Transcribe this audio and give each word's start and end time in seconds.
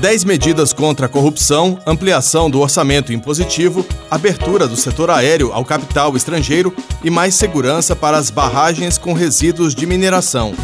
10 0.00 0.24
medidas 0.24 0.72
contra 0.72 1.06
a 1.06 1.08
corrupção, 1.08 1.78
ampliação 1.86 2.50
do 2.50 2.60
orçamento 2.60 3.12
impositivo, 3.12 3.84
abertura 4.10 4.68
do 4.68 4.76
setor 4.76 5.10
aéreo 5.10 5.52
ao 5.52 5.64
capital 5.64 6.14
estrangeiro 6.14 6.74
e 7.02 7.08
mais 7.08 7.34
segurança 7.34 7.96
para 7.96 8.18
as 8.18 8.30
barragens 8.30 8.98
com 8.98 9.14
resíduos 9.14 9.74
de 9.74 9.86
mineração. 9.86 10.54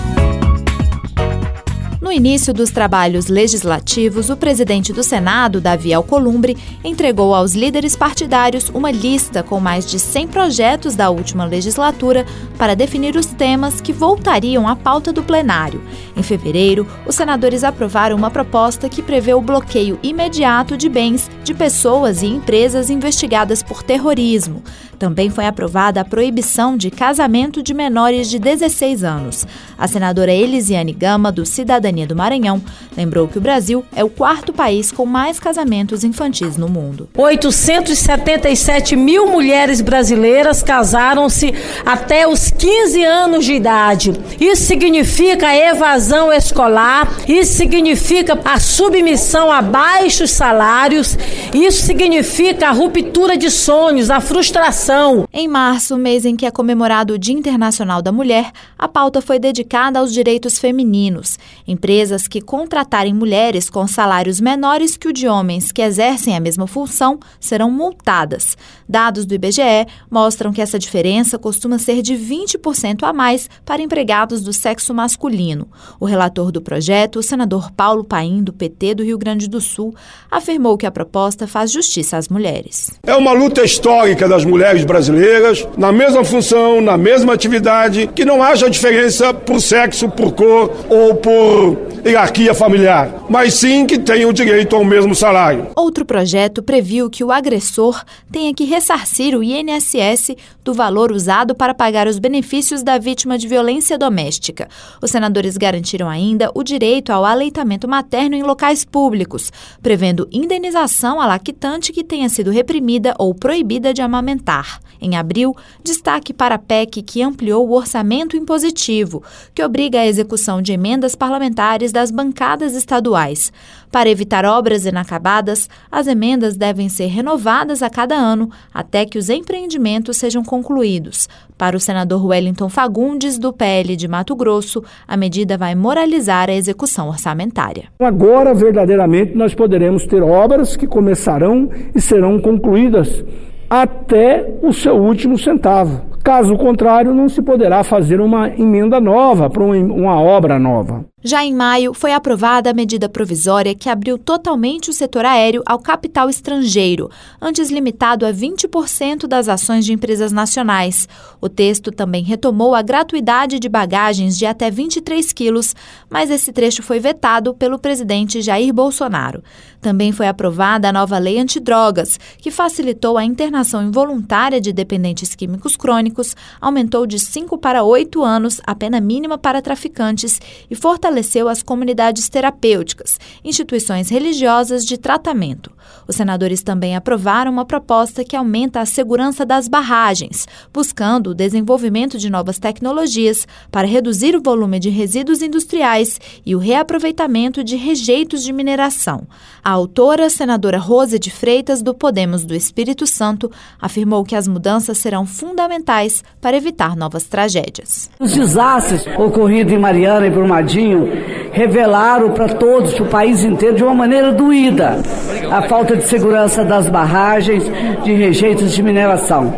No 2.13 2.17
início 2.17 2.53
dos 2.53 2.69
trabalhos 2.69 3.29
legislativos, 3.29 4.29
o 4.29 4.37
presidente 4.37 4.93
do 4.93 5.03
Senado, 5.03 5.63
Davi 5.63 5.95
Alcolumbre, 5.95 6.59
entregou 6.85 7.35
aos 7.35 7.55
líderes 7.55 7.97
partidários 7.97 8.69
uma 8.69 8.91
lista 8.91 9.43
com 9.43 9.59
mais 9.59 9.87
de 9.87 9.99
100 9.99 10.29
projetos 10.29 10.95
da 10.95 11.09
última 11.09 11.47
legislatura 11.47 12.27
para 12.59 12.77
definir 12.77 13.17
os 13.17 13.25
temas 13.25 13.81
que 13.81 13.95
voltariam 13.95 14.69
à 14.69 14.77
pauta 14.77 15.11
do 15.11 15.23
plenário. 15.23 15.83
Em 16.15 16.23
fevereiro, 16.23 16.87
os 17.07 17.15
senadores 17.15 17.65
aprovaram 17.65 18.15
uma 18.15 18.31
proposta 18.31 18.91
que 18.91 19.01
prevê 19.01 19.33
o 19.33 19.41
bloqueio 19.41 19.99
imediato 20.03 20.77
de 20.77 20.91
bens 20.91 21.31
de 21.43 21.55
pessoas 21.55 22.21
e 22.21 22.27
empresas 22.27 22.91
investigadas 22.91 23.63
por 23.63 23.83
terrorismo. 23.83 24.63
Também 24.99 25.31
foi 25.31 25.47
aprovada 25.47 26.01
a 26.01 26.05
proibição 26.05 26.77
de 26.77 26.89
casamento 26.89 27.61
de 27.61 27.75
menores 27.75 28.31
de 28.31 28.39
16 28.39 29.03
anos. 29.03 29.47
A 29.77 29.89
senadora 29.89 30.33
Elisiane 30.33 30.93
Gama, 30.93 31.33
do 31.33 31.45
Cidadania 31.45 32.02
do 32.07 32.17
Maranhão, 32.17 32.63
lembrou 32.97 33.29
que 33.29 33.39
o 33.39 33.41
Brasil 33.41 33.85
é 33.95 34.05
o 34.05 34.09
quarto 34.09 34.53
país 34.53 34.91
com 34.91 35.07
mais 35.07 35.39
casamentos 35.39 36.05
infantis 36.05 36.57
no 36.57 36.69
mundo. 36.69 37.09
877 37.17 38.97
mil 38.97 39.27
mulheres 39.27 39.81
brasileiras 39.81 40.63
casaram-se 40.63 41.55
até 41.85 42.27
os 42.27 42.51
15 42.51 43.05
anos 43.05 43.45
de 43.45 43.53
idade. 43.55 44.13
Isso 44.41 44.63
significa 44.63 45.55
evasão 45.55 46.33
escolar, 46.33 47.09
isso 47.29 47.55
significa 47.55 48.39
a 48.45 48.59
submissão 48.59 49.51
a 49.51 49.63
baixos 49.63 50.31
salários, 50.31 51.17
isso 51.55 51.83
significa 51.83 52.69
a 52.69 52.73
ruptura 52.73 53.37
de 53.37 53.51
sonhos, 53.51 54.11
a 54.11 54.21
frustração 54.21 55.29
em 55.33 55.49
março, 55.49 55.97
mês 55.97 56.25
em 56.25 56.37
que 56.37 56.47
é 56.47 56.51
comemorado 56.51 57.15
o 57.15 57.19
Dia 57.19 57.35
Internacional 57.35 58.03
da 58.03 58.13
Mulher, 58.13 58.51
a 58.79 58.89
pauta 58.89 59.21
foi 59.21 59.39
dedicada 59.39 59.99
aos 59.99 60.13
direitos 60.13 60.59
femininos. 60.59 61.39
Empresas 61.67 61.92
que 62.29 62.41
contratarem 62.41 63.13
mulheres 63.13 63.69
com 63.69 63.87
salários 63.87 64.41
menores 64.41 64.97
que 64.97 65.09
o 65.09 65.13
de 65.13 65.29
homens 65.29 65.71
que 65.71 65.83
exercem 65.83 66.35
a 66.35 66.41
mesma 66.41 66.67
função 66.67 67.21
serão 67.39 67.71
multadas. 67.71 68.57
Dados 68.89 69.27
do 69.27 69.35
IBGE 69.35 69.87
mostram 70.11 70.53
que 70.53 70.63
essa 70.63 70.79
diferença 70.79 71.39
costuma 71.39 71.79
ser 71.79 72.01
de 72.01 72.15
20% 72.15 73.03
a 73.03 73.13
mais 73.13 73.49
para 73.65 73.83
empregados 73.83 74.41
do 74.41 74.53
sexo 74.53 74.95
masculino. 74.95 75.69
O 76.01 76.07
relator 76.07 76.51
do 76.51 76.63
projeto, 76.63 77.19
o 77.19 77.23
senador 77.23 77.71
Paulo 77.73 78.05
Paim, 78.05 78.43
do 78.43 78.53
PT 78.53 78.95
do 78.95 79.05
Rio 79.05 79.19
Grande 79.19 79.49
do 79.49 79.61
Sul, 79.61 79.95
afirmou 80.31 80.79
que 80.79 80.87
a 80.87 80.91
proposta 80.91 81.47
faz 81.47 81.71
justiça 81.71 82.17
às 82.17 82.29
mulheres. 82.29 82.91
É 83.03 83.15
uma 83.15 83.33
luta 83.33 83.63
histórica 83.63 84.27
das 84.27 84.45
mulheres 84.45 84.85
brasileiras 84.85 85.67
na 85.77 85.93
mesma 85.93 86.25
função, 86.25 86.81
na 86.81 86.97
mesma 86.97 87.35
atividade, 87.35 88.09
que 88.15 88.25
não 88.25 88.43
haja 88.43 88.71
diferença 88.71 89.35
por 89.35 89.61
sexo, 89.61 90.09
por 90.09 90.33
cor 90.33 90.71
ou 90.89 91.15
por 91.17 91.82
hierarquia 92.05 92.55
familiar, 92.55 93.25
mas 93.29 93.55
sim 93.55 93.87
que 93.87 93.99
tenham 93.99 94.31
o 94.31 94.33
direito 94.33 94.75
ao 94.75 94.85
mesmo 94.85 95.15
salário. 95.15 95.69
Outro 95.77 96.05
projeto 96.05 96.63
previu 96.63 97.09
que 97.09 97.23
o 97.23 97.31
agressor 97.31 98.03
tenha 98.31 98.53
que 98.55 98.65
ressarcir 98.65 99.37
o 99.37 99.43
INSS 99.43 100.37
do 100.65 100.75
valor 100.75 101.13
usado 101.13 101.55
para 101.55 101.75
pagar 101.75 102.07
os 102.07 102.19
benefícios 102.19 102.83
da 102.83 102.99
vítima 102.99 103.39
de 103.39 103.49
violência 103.49 103.99
doméstica. 103.99 104.69
Os 105.01 105.11
senadores 105.11 105.57
garantiram 105.57 106.09
ainda 106.09 106.51
o 106.55 106.63
direito 106.63 107.11
ao 107.11 107.25
aleitamento 107.25 107.89
materno 107.89 108.35
em 108.35 108.43
locais 108.43 108.85
públicos, 108.85 109.51
prevendo 109.83 110.29
indenização 110.31 111.21
à 111.21 111.27
lactante 111.27 111.93
que 111.93 112.05
tenha 112.05 112.29
sido 112.29 112.51
reprimida 112.51 113.15
ou 113.19 113.35
proibida 113.35 113.93
de 113.93 114.03
amamentar. 114.03 114.81
Em 115.01 115.17
abril, 115.17 115.57
destaque 115.83 116.33
para 116.33 116.55
a 116.55 116.59
PEC 116.59 117.03
que 117.03 117.23
ampliou 117.23 117.69
o 117.69 117.73
orçamento 117.73 118.37
impositivo, 118.37 119.23
que 119.53 119.63
obriga 119.63 120.01
a 120.01 120.07
execução 120.07 120.63
de 120.63 120.73
emendas 120.73 121.17
parlamentares 121.17 121.72
das 121.81 122.11
bancadas 122.11 122.75
estaduais. 122.75 123.51
Para 123.91 124.11
evitar 124.11 124.45
obras 124.45 124.85
inacabadas, 124.85 125.71
as 125.91 126.07
emendas 126.07 126.57
devem 126.57 126.89
ser 126.89 127.07
renovadas 127.07 127.83
a 127.83 127.89
cada 127.89 128.15
ano 128.15 128.51
até 128.73 129.07
que 129.07 129.17
os 129.17 129.31
empreendimentos 129.31 130.19
sejam 130.19 130.45
concluídos. 130.45 131.29
Para 131.57 131.77
o 131.77 131.81
senador 131.81 132.27
Wellington 132.27 132.69
Fagundes, 132.69 133.39
do 133.39 133.53
PL 133.53 133.97
de 133.97 134.09
Mato 134.09 134.37
Grosso, 134.37 134.83
a 135.09 135.17
medida 135.17 135.57
vai 135.57 135.75
moralizar 135.75 136.51
a 136.51 136.55
execução 136.55 137.09
orçamentária. 137.09 137.85
Agora, 137.99 138.53
verdadeiramente, 138.53 139.35
nós 139.35 139.55
poderemos 139.55 140.05
ter 140.05 140.23
obras 140.23 140.77
que 140.77 140.87
começarão 140.87 141.71
e 141.95 142.01
serão 142.01 142.39
concluídas 142.39 143.25
até 143.71 144.59
o 144.63 144.73
seu 144.73 144.97
último 144.97 145.39
centavo. 145.39 146.12
Caso 146.23 146.57
contrário, 146.57 147.13
não 147.13 147.29
se 147.29 147.43
poderá 147.43 147.83
fazer 147.83 148.21
uma 148.21 148.49
emenda 148.49 149.01
nova 149.01 149.51
para 149.51 149.65
uma 149.65 150.21
obra 150.21 150.57
nova. 150.57 151.05
Já 151.25 151.45
em 151.45 151.55
maio, 151.55 151.95
foi 151.95 152.13
aprovada 152.13 152.71
a 152.71 152.75
medida 152.75 153.09
provisória 153.09 153.77
que 153.77 153.89
abriu 153.89 154.19
totalmente 154.19 154.91
o 154.91 154.93
setor 154.93 155.25
aéreo 155.25 155.63
ao 155.65 155.79
capital 155.79 156.29
estrangeiro, 156.29 157.09
antes 157.41 157.71
limitado 157.71 158.27
a 158.27 158.33
20% 158.33 159.29
das 159.29 159.49
ações 159.49 159.85
de 159.85 159.93
empresas 159.93 160.33
nacionais. 160.33 161.09
O 161.41 161.49
texto 161.49 161.93
também 161.93 162.25
retomou 162.25 162.75
a 162.75 162.83
gratuidade 162.83 163.61
de 163.61 163.69
bagagens 163.69 164.37
de 164.37 164.47
até 164.47 164.69
23 164.69 165.33
quilos, 165.33 165.77
mas 166.11 166.29
esse 166.29 166.53
trecho 166.53 166.83
foi 166.83 166.99
vetado 166.99 167.55
pelo 167.55 167.79
presidente 167.79 168.43
Jair 168.43 168.75
Bolsonaro. 168.75 169.45
Também 169.81 170.11
foi 170.11 170.27
aprovada 170.27 170.89
a 170.89 170.93
nova 170.93 171.19
lei 171.19 171.39
antidrogas, 171.39 172.19
que 172.39 172.51
facilitou 172.51 173.17
a 173.17 173.25
internação 173.25 173.81
involuntária 173.81 174.61
de 174.61 174.73
dependentes 174.73 175.37
químicos 175.37 175.77
crônicos, 175.77 176.12
aumentou 176.61 177.07
de 177.07 177.19
5 177.19 177.57
para 177.59 177.83
8 177.83 178.23
anos 178.23 178.61
a 178.67 178.75
pena 178.75 179.01
mínima 179.01 179.39
para 179.39 179.63
traficantes 179.63 180.41
e 180.71 180.75
fortaleceu 180.75 181.49
as 181.49 181.63
comunidades 181.63 182.29
terapêuticas, 182.29 183.19
instituições 183.45 184.09
religiosas 184.11 184.85
de 184.85 184.99
tratamento. 184.99 185.71
Os 186.07 186.17
senadores 186.17 186.63
também 186.63 186.97
aprovaram 186.97 187.53
uma 187.53 187.65
proposta 187.65 188.25
que 188.25 188.37
aumenta 188.37 188.81
a 188.81 188.87
segurança 188.87 189.45
das 189.47 189.69
barragens, 189.69 190.47
buscando 190.73 191.31
o 191.31 191.35
desenvolvimento 191.35 192.19
de 192.19 192.29
novas 192.29 192.59
tecnologias 192.59 193.47
para 193.71 193.87
reduzir 193.87 194.37
o 194.37 194.43
volume 194.43 194.79
de 194.79 194.89
resíduos 194.89 195.43
industriais 195.43 196.21
e 196.45 196.55
o 196.55 196.59
reaproveitamento 196.59 197.63
de 197.63 197.77
rejeitos 197.77 198.43
de 198.43 198.53
mineração. 198.53 199.27
A 199.63 199.71
autora, 199.71 200.29
senadora 200.29 200.79
Rose 200.79 201.19
de 201.19 201.31
Freitas, 201.31 201.83
do 201.83 201.95
Podemos 201.95 202.45
do 202.45 202.55
Espírito 202.55 203.07
Santo, 203.07 203.51
afirmou 203.81 204.25
que 204.25 204.35
as 204.35 204.49
mudanças 204.49 204.99
serão 204.99 205.25
fundamentais 205.25 206.02
para 206.41 206.57
evitar 206.57 206.97
novas 206.97 207.25
tragédias. 207.25 208.11
Os 208.19 208.33
desastres 208.33 209.07
ocorridos 209.19 209.73
em 209.73 209.79
Mariana 209.79 210.27
e 210.27 210.31
Brumadinho 210.31 211.09
revelaram 211.53 212.31
para 212.33 212.49
todos, 212.55 212.95
para 212.95 213.05
o 213.05 213.09
país 213.09 213.45
inteiro, 213.45 213.77
de 213.77 213.85
uma 213.85 213.95
maneira 213.95 214.33
doída, 214.33 215.03
a 215.51 215.63
falta 215.63 215.95
de 215.95 216.05
segurança 216.05 216.65
das 216.65 216.89
barragens 216.89 217.65
de 218.03 218.13
rejeitos 218.13 218.73
de 218.73 218.83
mineração, 218.83 219.55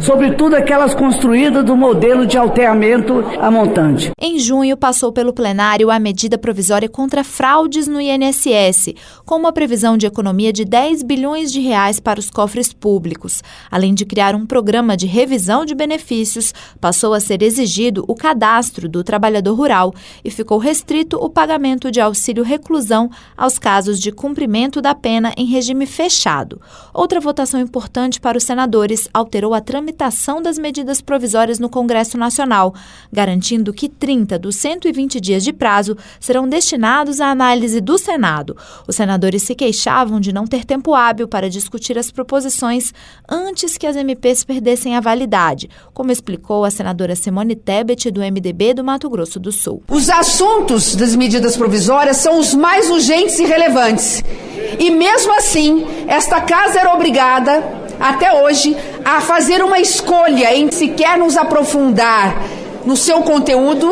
sobretudo 0.00 0.54
aquelas 0.54 0.94
construídas 0.94 1.64
do 1.64 1.74
modelo 1.74 2.26
de 2.26 2.36
alteamento 2.36 3.24
a 3.40 3.50
montante. 3.50 4.10
Em 4.20 4.38
junho, 4.38 4.76
passou 4.76 5.10
pelo 5.10 5.32
plenário 5.32 5.90
a 5.90 5.98
medida 5.98 6.36
provisória 6.36 6.88
contra 6.88 7.24
fraudes 7.24 7.88
no 7.88 8.00
INSS, 8.00 8.94
com 9.24 9.36
uma 9.36 9.52
previsão 9.52 9.96
de 9.96 10.06
economia 10.06 10.52
de 10.52 10.64
10 10.64 11.02
bilhões 11.02 11.50
de 11.50 11.60
reais 11.60 11.98
para 11.98 12.20
os 12.20 12.30
cofres 12.30 12.72
públicos. 12.72 13.42
Além 13.70 13.94
de 13.94 14.04
criar 14.04 14.34
um 14.34 14.44
programa 14.44 14.96
de 14.96 15.06
revisão 15.06 15.64
de 15.64 15.74
benefícios, 15.74 15.87
passou 16.80 17.14
a 17.14 17.20
ser 17.20 17.42
exigido 17.42 18.04
o 18.08 18.14
cadastro 18.14 18.88
do 18.88 19.04
trabalhador 19.04 19.54
rural 19.54 19.94
e 20.24 20.30
ficou 20.30 20.58
restrito 20.58 20.98
restrito 20.98 21.16
o 21.16 21.28
pagamento 21.28 21.90
de 21.90 22.00
auxílio 22.00 22.42
reclusão 22.42 23.10
aos 23.36 23.58
casos 23.58 24.00
de 24.00 24.10
cumprimento 24.10 24.80
da 24.80 24.94
pena 24.94 25.32
em 25.36 25.44
regime 25.44 25.86
fechado. 25.86 26.60
Outra 26.94 27.20
votação 27.20 27.60
importante 27.60 28.20
para 28.20 28.38
os 28.38 28.44
senadores 28.44 29.08
alterou 29.12 29.54
a 29.54 29.60
tramitação 29.60 30.40
das 30.40 30.58
medidas 30.58 31.00
provisórias 31.00 31.58
no 31.58 31.68
Congresso 31.68 32.16
Nacional, 32.16 32.74
garantindo 33.12 33.72
que 33.72 33.88
30 33.88 34.38
dos 34.38 34.56
120 34.56 35.20
dias 35.20 35.44
de 35.44 35.52
prazo 35.52 35.96
serão 36.18 36.48
destinados 36.48 37.20
à 37.20 37.30
análise 37.30 37.80
do 37.80 37.98
Senado. 37.98 38.56
Os 38.86 38.96
senadores 38.96 39.42
se 39.42 39.54
queixavam 39.54 40.20
de 40.20 40.32
não 40.32 40.46
ter 40.46 40.64
tempo 40.64 40.94
hábil 40.94 41.28
para 41.28 41.50
discutir 41.50 41.98
as 41.98 42.10
proposições 42.10 42.94
antes 43.28 43.76
que 43.76 43.86
as 43.86 43.96
MPs 43.96 44.44
perdessem 44.44 44.96
a 44.96 45.00
validade, 45.00 45.68
como 45.92 46.12
explicou 46.12 46.64
a 46.64 46.70
senadora 46.70 47.16
Simone 47.16 47.56
Tebet, 47.56 48.10
do 48.10 48.20
MDB 48.20 48.74
do 48.74 48.84
Mato 48.84 49.08
Grosso 49.08 49.40
do 49.40 49.52
Sul. 49.52 49.82
Os 49.88 50.08
assuntos 50.08 50.94
das 50.94 51.14
medidas 51.14 51.56
provisórias 51.56 52.18
são 52.18 52.38
os 52.38 52.54
mais 52.54 52.90
urgentes 52.90 53.38
e 53.38 53.44
relevantes. 53.44 54.22
E 54.78 54.90
mesmo 54.90 55.34
assim, 55.36 55.86
esta 56.06 56.40
casa 56.40 56.80
era 56.80 56.94
obrigada, 56.94 57.62
até 57.98 58.42
hoje, 58.42 58.76
a 59.04 59.20
fazer 59.20 59.62
uma 59.62 59.80
escolha 59.80 60.54
em 60.54 60.70
sequer 60.70 61.18
nos 61.18 61.36
aprofundar 61.36 62.42
no 62.84 62.96
seu 62.96 63.22
conteúdo 63.22 63.86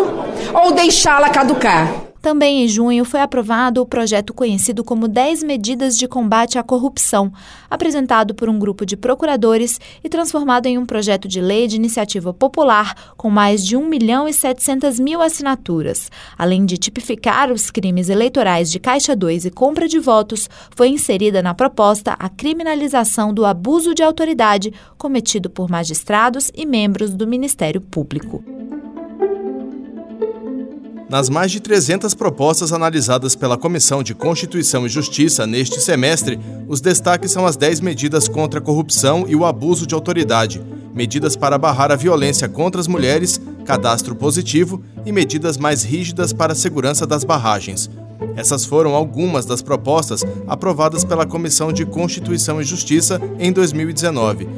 ou 0.54 0.72
deixá-la 0.72 1.28
caducar. 1.28 2.05
Também 2.26 2.64
em 2.64 2.66
junho 2.66 3.04
foi 3.04 3.20
aprovado 3.20 3.80
o 3.80 3.86
projeto 3.86 4.34
conhecido 4.34 4.82
como 4.82 5.06
10 5.06 5.44
Medidas 5.44 5.96
de 5.96 6.08
Combate 6.08 6.58
à 6.58 6.62
Corrupção, 6.64 7.32
apresentado 7.70 8.34
por 8.34 8.48
um 8.48 8.58
grupo 8.58 8.84
de 8.84 8.96
procuradores 8.96 9.80
e 10.02 10.08
transformado 10.08 10.66
em 10.66 10.76
um 10.76 10.84
projeto 10.84 11.28
de 11.28 11.40
lei 11.40 11.68
de 11.68 11.76
iniciativa 11.76 12.34
popular 12.34 13.14
com 13.16 13.30
mais 13.30 13.64
de 13.64 13.76
1 13.76 13.88
milhão 13.88 14.26
e 14.26 14.32
700 14.32 14.98
mil 14.98 15.22
assinaturas. 15.22 16.10
Além 16.36 16.66
de 16.66 16.76
tipificar 16.76 17.52
os 17.52 17.70
crimes 17.70 18.08
eleitorais 18.08 18.72
de 18.72 18.80
Caixa 18.80 19.14
2 19.14 19.44
e 19.44 19.50
compra 19.52 19.86
de 19.86 20.00
votos, 20.00 20.50
foi 20.74 20.88
inserida 20.88 21.40
na 21.40 21.54
proposta 21.54 22.16
a 22.18 22.28
criminalização 22.28 23.32
do 23.32 23.46
abuso 23.46 23.94
de 23.94 24.02
autoridade 24.02 24.74
cometido 24.98 25.48
por 25.48 25.70
magistrados 25.70 26.50
e 26.56 26.66
membros 26.66 27.14
do 27.14 27.24
Ministério 27.24 27.80
Público. 27.80 28.55
Nas 31.08 31.28
mais 31.28 31.52
de 31.52 31.60
300 31.60 32.14
propostas 32.14 32.72
analisadas 32.72 33.36
pela 33.36 33.56
Comissão 33.56 34.02
de 34.02 34.12
Constituição 34.12 34.84
e 34.84 34.88
Justiça 34.88 35.46
neste 35.46 35.80
semestre, 35.80 36.38
os 36.66 36.80
destaques 36.80 37.30
são 37.30 37.46
as 37.46 37.56
10 37.56 37.80
medidas 37.80 38.26
contra 38.26 38.58
a 38.58 38.62
corrupção 38.62 39.24
e 39.28 39.36
o 39.36 39.44
abuso 39.44 39.86
de 39.86 39.94
autoridade, 39.94 40.60
medidas 40.92 41.36
para 41.36 41.56
barrar 41.56 41.92
a 41.92 41.96
violência 41.96 42.48
contra 42.48 42.80
as 42.80 42.88
mulheres, 42.88 43.40
cadastro 43.64 44.16
positivo 44.16 44.82
e 45.04 45.12
medidas 45.12 45.56
mais 45.56 45.84
rígidas 45.84 46.32
para 46.32 46.54
a 46.54 46.56
segurança 46.56 47.06
das 47.06 47.22
barragens. 47.22 47.88
Essas 48.34 48.64
foram 48.64 48.92
algumas 48.92 49.46
das 49.46 49.62
propostas 49.62 50.24
aprovadas 50.48 51.04
pela 51.04 51.24
Comissão 51.24 51.72
de 51.72 51.86
Constituição 51.86 52.60
e 52.60 52.64
Justiça 52.64 53.20
em 53.38 53.52
2019. 53.52 54.48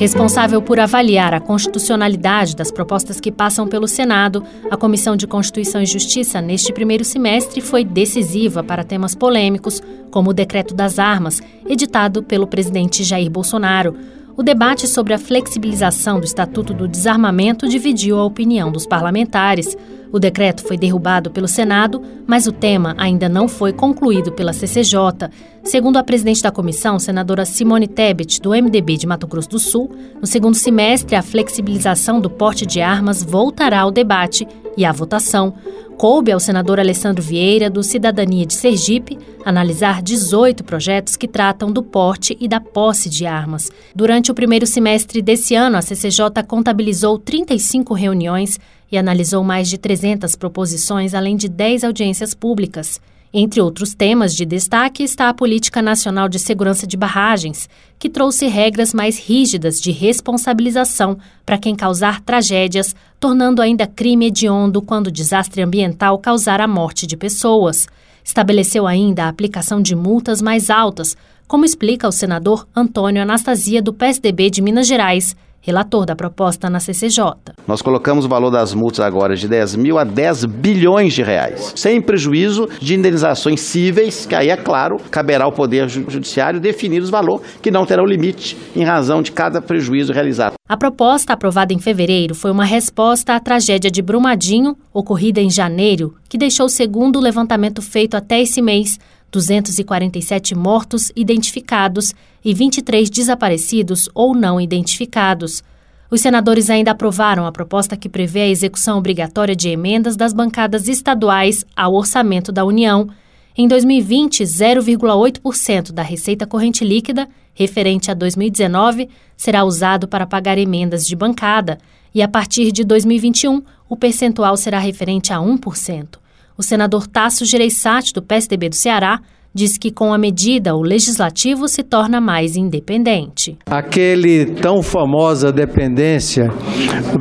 Responsável 0.00 0.62
por 0.62 0.80
avaliar 0.80 1.34
a 1.34 1.40
constitucionalidade 1.40 2.56
das 2.56 2.70
propostas 2.70 3.20
que 3.20 3.30
passam 3.30 3.68
pelo 3.68 3.86
Senado, 3.86 4.42
a 4.70 4.74
Comissão 4.74 5.14
de 5.14 5.26
Constituição 5.26 5.82
e 5.82 5.84
Justiça, 5.84 6.40
neste 6.40 6.72
primeiro 6.72 7.04
semestre, 7.04 7.60
foi 7.60 7.84
decisiva 7.84 8.62
para 8.64 8.82
temas 8.82 9.14
polêmicos, 9.14 9.82
como 10.10 10.30
o 10.30 10.32
Decreto 10.32 10.72
das 10.72 10.98
Armas, 10.98 11.42
editado 11.68 12.22
pelo 12.22 12.46
presidente 12.46 13.04
Jair 13.04 13.30
Bolsonaro. 13.30 13.94
O 14.38 14.42
debate 14.42 14.88
sobre 14.88 15.12
a 15.12 15.18
flexibilização 15.18 16.18
do 16.18 16.24
Estatuto 16.24 16.72
do 16.72 16.88
Desarmamento 16.88 17.68
dividiu 17.68 18.18
a 18.18 18.24
opinião 18.24 18.72
dos 18.72 18.86
parlamentares. 18.86 19.76
O 20.12 20.18
decreto 20.18 20.64
foi 20.64 20.76
derrubado 20.76 21.30
pelo 21.30 21.46
Senado, 21.46 22.02
mas 22.26 22.46
o 22.46 22.52
tema 22.52 22.94
ainda 22.98 23.28
não 23.28 23.46
foi 23.46 23.72
concluído 23.72 24.32
pela 24.32 24.52
CCJ. 24.52 25.30
Segundo 25.62 25.98
a 25.98 26.02
presidente 26.02 26.42
da 26.42 26.50
comissão, 26.50 26.98
senadora 26.98 27.44
Simone 27.44 27.86
Tebet, 27.86 28.40
do 28.40 28.50
MDB 28.50 28.96
de 28.96 29.06
Mato 29.06 29.26
Grosso 29.26 29.50
do 29.50 29.58
Sul, 29.58 29.90
no 30.20 30.26
segundo 30.26 30.56
semestre 30.56 31.14
a 31.14 31.22
flexibilização 31.22 32.20
do 32.20 32.28
porte 32.28 32.66
de 32.66 32.80
armas 32.80 33.22
voltará 33.22 33.80
ao 33.80 33.90
debate 33.90 34.48
e 34.76 34.84
à 34.84 34.90
votação. 34.90 35.54
Coube 35.96 36.32
ao 36.32 36.40
senador 36.40 36.80
Alessandro 36.80 37.22
Vieira, 37.22 37.68
do 37.68 37.82
Cidadania 37.82 38.46
de 38.46 38.54
Sergipe, 38.54 39.18
analisar 39.44 40.00
18 40.00 40.64
projetos 40.64 41.14
que 41.14 41.28
tratam 41.28 41.70
do 41.70 41.82
porte 41.82 42.34
e 42.40 42.48
da 42.48 42.58
posse 42.58 43.10
de 43.10 43.26
armas. 43.26 43.70
Durante 43.94 44.30
o 44.30 44.34
primeiro 44.34 44.66
semestre 44.66 45.20
desse 45.20 45.54
ano, 45.54 45.76
a 45.76 45.82
CCJ 45.82 46.42
contabilizou 46.48 47.18
35 47.18 47.92
reuniões 47.92 48.58
e 48.90 48.98
analisou 48.98 49.44
mais 49.44 49.68
de 49.68 49.78
300 49.78 50.36
proposições, 50.36 51.14
além 51.14 51.36
de 51.36 51.48
10 51.48 51.84
audiências 51.84 52.34
públicas. 52.34 53.00
Entre 53.32 53.60
outros 53.60 53.94
temas 53.94 54.34
de 54.34 54.44
destaque 54.44 55.04
está 55.04 55.28
a 55.28 55.34
Política 55.34 55.80
Nacional 55.80 56.28
de 56.28 56.36
Segurança 56.36 56.84
de 56.84 56.96
Barragens, 56.96 57.68
que 57.96 58.08
trouxe 58.08 58.48
regras 58.48 58.92
mais 58.92 59.20
rígidas 59.20 59.80
de 59.80 59.92
responsabilização 59.92 61.16
para 61.46 61.56
quem 61.56 61.76
causar 61.76 62.20
tragédias, 62.22 62.92
tornando 63.20 63.62
ainda 63.62 63.86
crime 63.86 64.26
hediondo 64.26 64.82
quando 64.82 65.06
o 65.06 65.12
desastre 65.12 65.62
ambiental 65.62 66.18
causar 66.18 66.60
a 66.60 66.66
morte 66.66 67.06
de 67.06 67.16
pessoas. 67.16 67.86
Estabeleceu 68.24 68.84
ainda 68.84 69.24
a 69.24 69.28
aplicação 69.28 69.80
de 69.80 69.94
multas 69.94 70.42
mais 70.42 70.68
altas, 70.68 71.16
como 71.46 71.64
explica 71.64 72.08
o 72.08 72.12
senador 72.12 72.66
Antônio 72.74 73.22
Anastasia, 73.22 73.80
do 73.80 73.92
PSDB 73.92 74.50
de 74.50 74.60
Minas 74.60 74.88
Gerais, 74.88 75.36
relator 75.60 76.06
da 76.06 76.16
proposta 76.16 76.70
na 76.70 76.80
CCJ. 76.80 77.22
Nós 77.66 77.82
colocamos 77.82 78.24
o 78.24 78.28
valor 78.28 78.50
das 78.50 78.74
multas 78.74 79.00
agora 79.00 79.36
de 79.36 79.46
10 79.46 79.76
mil 79.76 79.98
a 79.98 80.04
10 80.04 80.46
bilhões 80.46 81.12
de 81.12 81.22
reais, 81.22 81.72
sem 81.76 82.00
prejuízo 82.00 82.68
de 82.80 82.94
indenizações 82.94 83.60
cíveis, 83.60 84.26
que 84.26 84.34
aí, 84.34 84.48
é 84.48 84.56
claro, 84.56 84.96
caberá 85.10 85.44
ao 85.44 85.52
Poder 85.52 85.88
Judiciário 85.88 86.60
definir 86.60 87.02
os 87.02 87.10
valores, 87.10 87.46
que 87.62 87.70
não 87.70 87.86
terão 87.86 88.04
limite 88.04 88.56
em 88.74 88.84
razão 88.84 89.22
de 89.22 89.32
cada 89.32 89.60
prejuízo 89.60 90.12
realizado. 90.12 90.54
A 90.68 90.76
proposta, 90.76 91.32
aprovada 91.32 91.72
em 91.72 91.78
fevereiro, 91.78 92.34
foi 92.34 92.50
uma 92.50 92.64
resposta 92.64 93.34
à 93.34 93.40
tragédia 93.40 93.90
de 93.90 94.00
Brumadinho, 94.00 94.76
ocorrida 94.94 95.40
em 95.40 95.50
janeiro, 95.50 96.14
que 96.28 96.38
deixou, 96.38 96.68
segundo 96.68 97.16
o 97.16 97.22
levantamento 97.22 97.82
feito 97.82 98.16
até 98.16 98.40
esse 98.40 98.62
mês, 98.62 98.96
247 99.30 100.54
mortos 100.54 101.12
identificados 101.14 102.14
e 102.44 102.52
23 102.52 103.08
desaparecidos 103.08 104.08
ou 104.14 104.34
não 104.34 104.60
identificados. 104.60 105.62
Os 106.10 106.20
senadores 106.20 106.68
ainda 106.68 106.90
aprovaram 106.90 107.46
a 107.46 107.52
proposta 107.52 107.96
que 107.96 108.08
prevê 108.08 108.40
a 108.40 108.48
execução 108.48 108.98
obrigatória 108.98 109.54
de 109.54 109.68
emendas 109.68 110.16
das 110.16 110.32
bancadas 110.32 110.88
estaduais 110.88 111.64
ao 111.76 111.94
orçamento 111.94 112.50
da 112.50 112.64
União. 112.64 113.08
Em 113.56 113.68
2020, 113.68 114.42
0,8% 114.42 115.92
da 115.92 116.02
receita 116.02 116.46
corrente 116.46 116.84
líquida, 116.84 117.28
referente 117.54 118.10
a 118.10 118.14
2019, 118.14 119.08
será 119.36 119.64
usado 119.64 120.08
para 120.08 120.26
pagar 120.26 120.58
emendas 120.58 121.06
de 121.06 121.14
bancada, 121.14 121.78
e 122.14 122.22
a 122.22 122.28
partir 122.28 122.72
de 122.72 122.82
2021, 122.84 123.62
o 123.88 123.96
percentual 123.96 124.56
será 124.56 124.78
referente 124.78 125.32
a 125.32 125.38
1%. 125.38 126.19
O 126.60 126.62
senador 126.62 127.06
Tasso 127.06 127.46
Gereissati, 127.46 128.12
do 128.12 128.20
PSDB 128.20 128.68
do 128.68 128.74
Ceará, 128.74 129.22
diz 129.54 129.76
que 129.76 129.90
com 129.90 130.12
a 130.12 130.18
medida 130.18 130.74
o 130.74 130.82
legislativo 130.82 131.68
se 131.68 131.82
torna 131.82 132.20
mais 132.20 132.56
independente. 132.56 133.56
Aquele 133.66 134.46
tão 134.46 134.82
famosa 134.82 135.52
dependência 135.52 136.48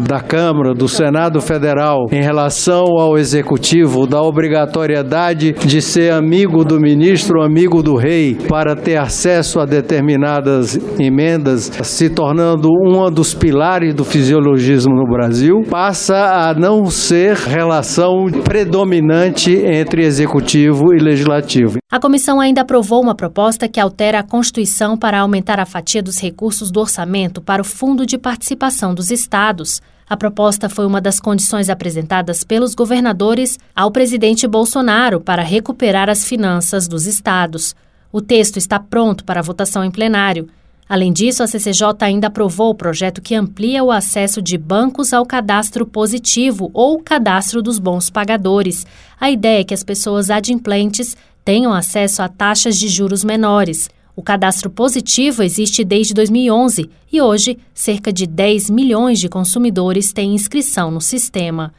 da 0.07 0.19
Câmara, 0.19 0.73
do 0.73 0.87
Senado 0.87 1.41
Federal 1.41 2.07
em 2.11 2.21
relação 2.21 2.85
ao 2.99 3.17
executivo, 3.17 4.05
da 4.05 4.21
obrigatoriedade 4.21 5.53
de 5.53 5.81
ser 5.81 6.13
amigo 6.13 6.63
do 6.63 6.79
ministro, 6.79 7.41
amigo 7.41 7.81
do 7.81 7.95
rei 7.95 8.35
para 8.47 8.75
ter 8.75 8.97
acesso 8.97 9.59
a 9.59 9.65
determinadas 9.65 10.77
emendas, 10.99 11.71
se 11.83 12.09
tornando 12.09 12.69
um 12.69 13.09
dos 13.09 13.33
pilares 13.33 13.93
do 13.93 14.03
fisiologismo 14.03 14.93
no 14.93 15.07
Brasil, 15.07 15.61
passa 15.69 16.15
a 16.15 16.53
não 16.53 16.85
ser 16.85 17.35
relação 17.35 18.27
predominante 18.43 19.51
entre 19.51 20.05
executivo 20.05 20.93
e 20.93 21.01
legislativo. 21.01 21.77
A 21.91 21.99
comissão 21.99 22.18
ainda 22.27 22.61
aprovou 22.61 23.01
uma 23.01 23.15
proposta 23.15 23.67
que 23.67 23.79
altera 23.79 24.19
a 24.19 24.23
Constituição 24.23 24.97
para 24.97 25.19
aumentar 25.19 25.59
a 25.59 25.65
fatia 25.65 26.01
dos 26.01 26.19
recursos 26.19 26.71
do 26.71 26.79
orçamento 26.79 27.39
para 27.39 27.61
o 27.61 27.65
Fundo 27.65 28.05
de 28.05 28.17
Participação 28.17 28.93
dos 28.93 29.11
Estados. 29.11 29.79
A 30.09 30.17
proposta 30.17 30.67
foi 30.67 30.87
uma 30.87 30.99
das 30.99 31.19
condições 31.19 31.69
apresentadas 31.69 32.43
pelos 32.43 32.73
governadores 32.73 33.59
ao 33.75 33.91
presidente 33.91 34.47
Bolsonaro 34.47 35.21
para 35.21 35.43
recuperar 35.43 36.09
as 36.09 36.25
finanças 36.25 36.87
dos 36.87 37.05
estados. 37.05 37.75
O 38.11 38.19
texto 38.19 38.57
está 38.57 38.79
pronto 38.79 39.23
para 39.23 39.41
votação 39.41 39.83
em 39.85 39.91
plenário. 39.91 40.49
Além 40.89 41.13
disso, 41.13 41.43
a 41.43 41.47
CCJ 41.47 41.93
ainda 42.01 42.25
aprovou 42.25 42.71
o 42.71 42.75
projeto 42.75 43.21
que 43.21 43.35
amplia 43.35 43.83
o 43.83 43.91
acesso 43.91 44.41
de 44.41 44.57
bancos 44.57 45.13
ao 45.13 45.23
cadastro 45.23 45.85
positivo 45.85 46.71
ou 46.73 46.97
cadastro 46.97 47.61
dos 47.61 47.77
bons 47.77 48.09
pagadores. 48.09 48.87
A 49.21 49.29
ideia 49.29 49.61
é 49.61 49.63
que 49.63 49.75
as 49.75 49.83
pessoas 49.83 50.31
adimplentes 50.31 51.15
tenham 51.49 51.73
acesso 51.73 52.21
a 52.21 52.27
taxas 52.29 52.77
de 52.77 52.87
juros 52.87 53.23
menores. 53.23 53.89
O 54.15 54.21
cadastro 54.21 54.69
positivo 54.69 55.41
existe 55.41 55.83
desde 55.83 56.13
2011 56.13 56.87
e 57.11 57.19
hoje 57.19 57.57
cerca 57.73 58.13
de 58.13 58.27
10 58.27 58.69
milhões 58.69 59.17
de 59.17 59.27
consumidores 59.27 60.13
têm 60.13 60.35
inscrição 60.35 60.91
no 60.91 61.01
sistema. 61.01 61.73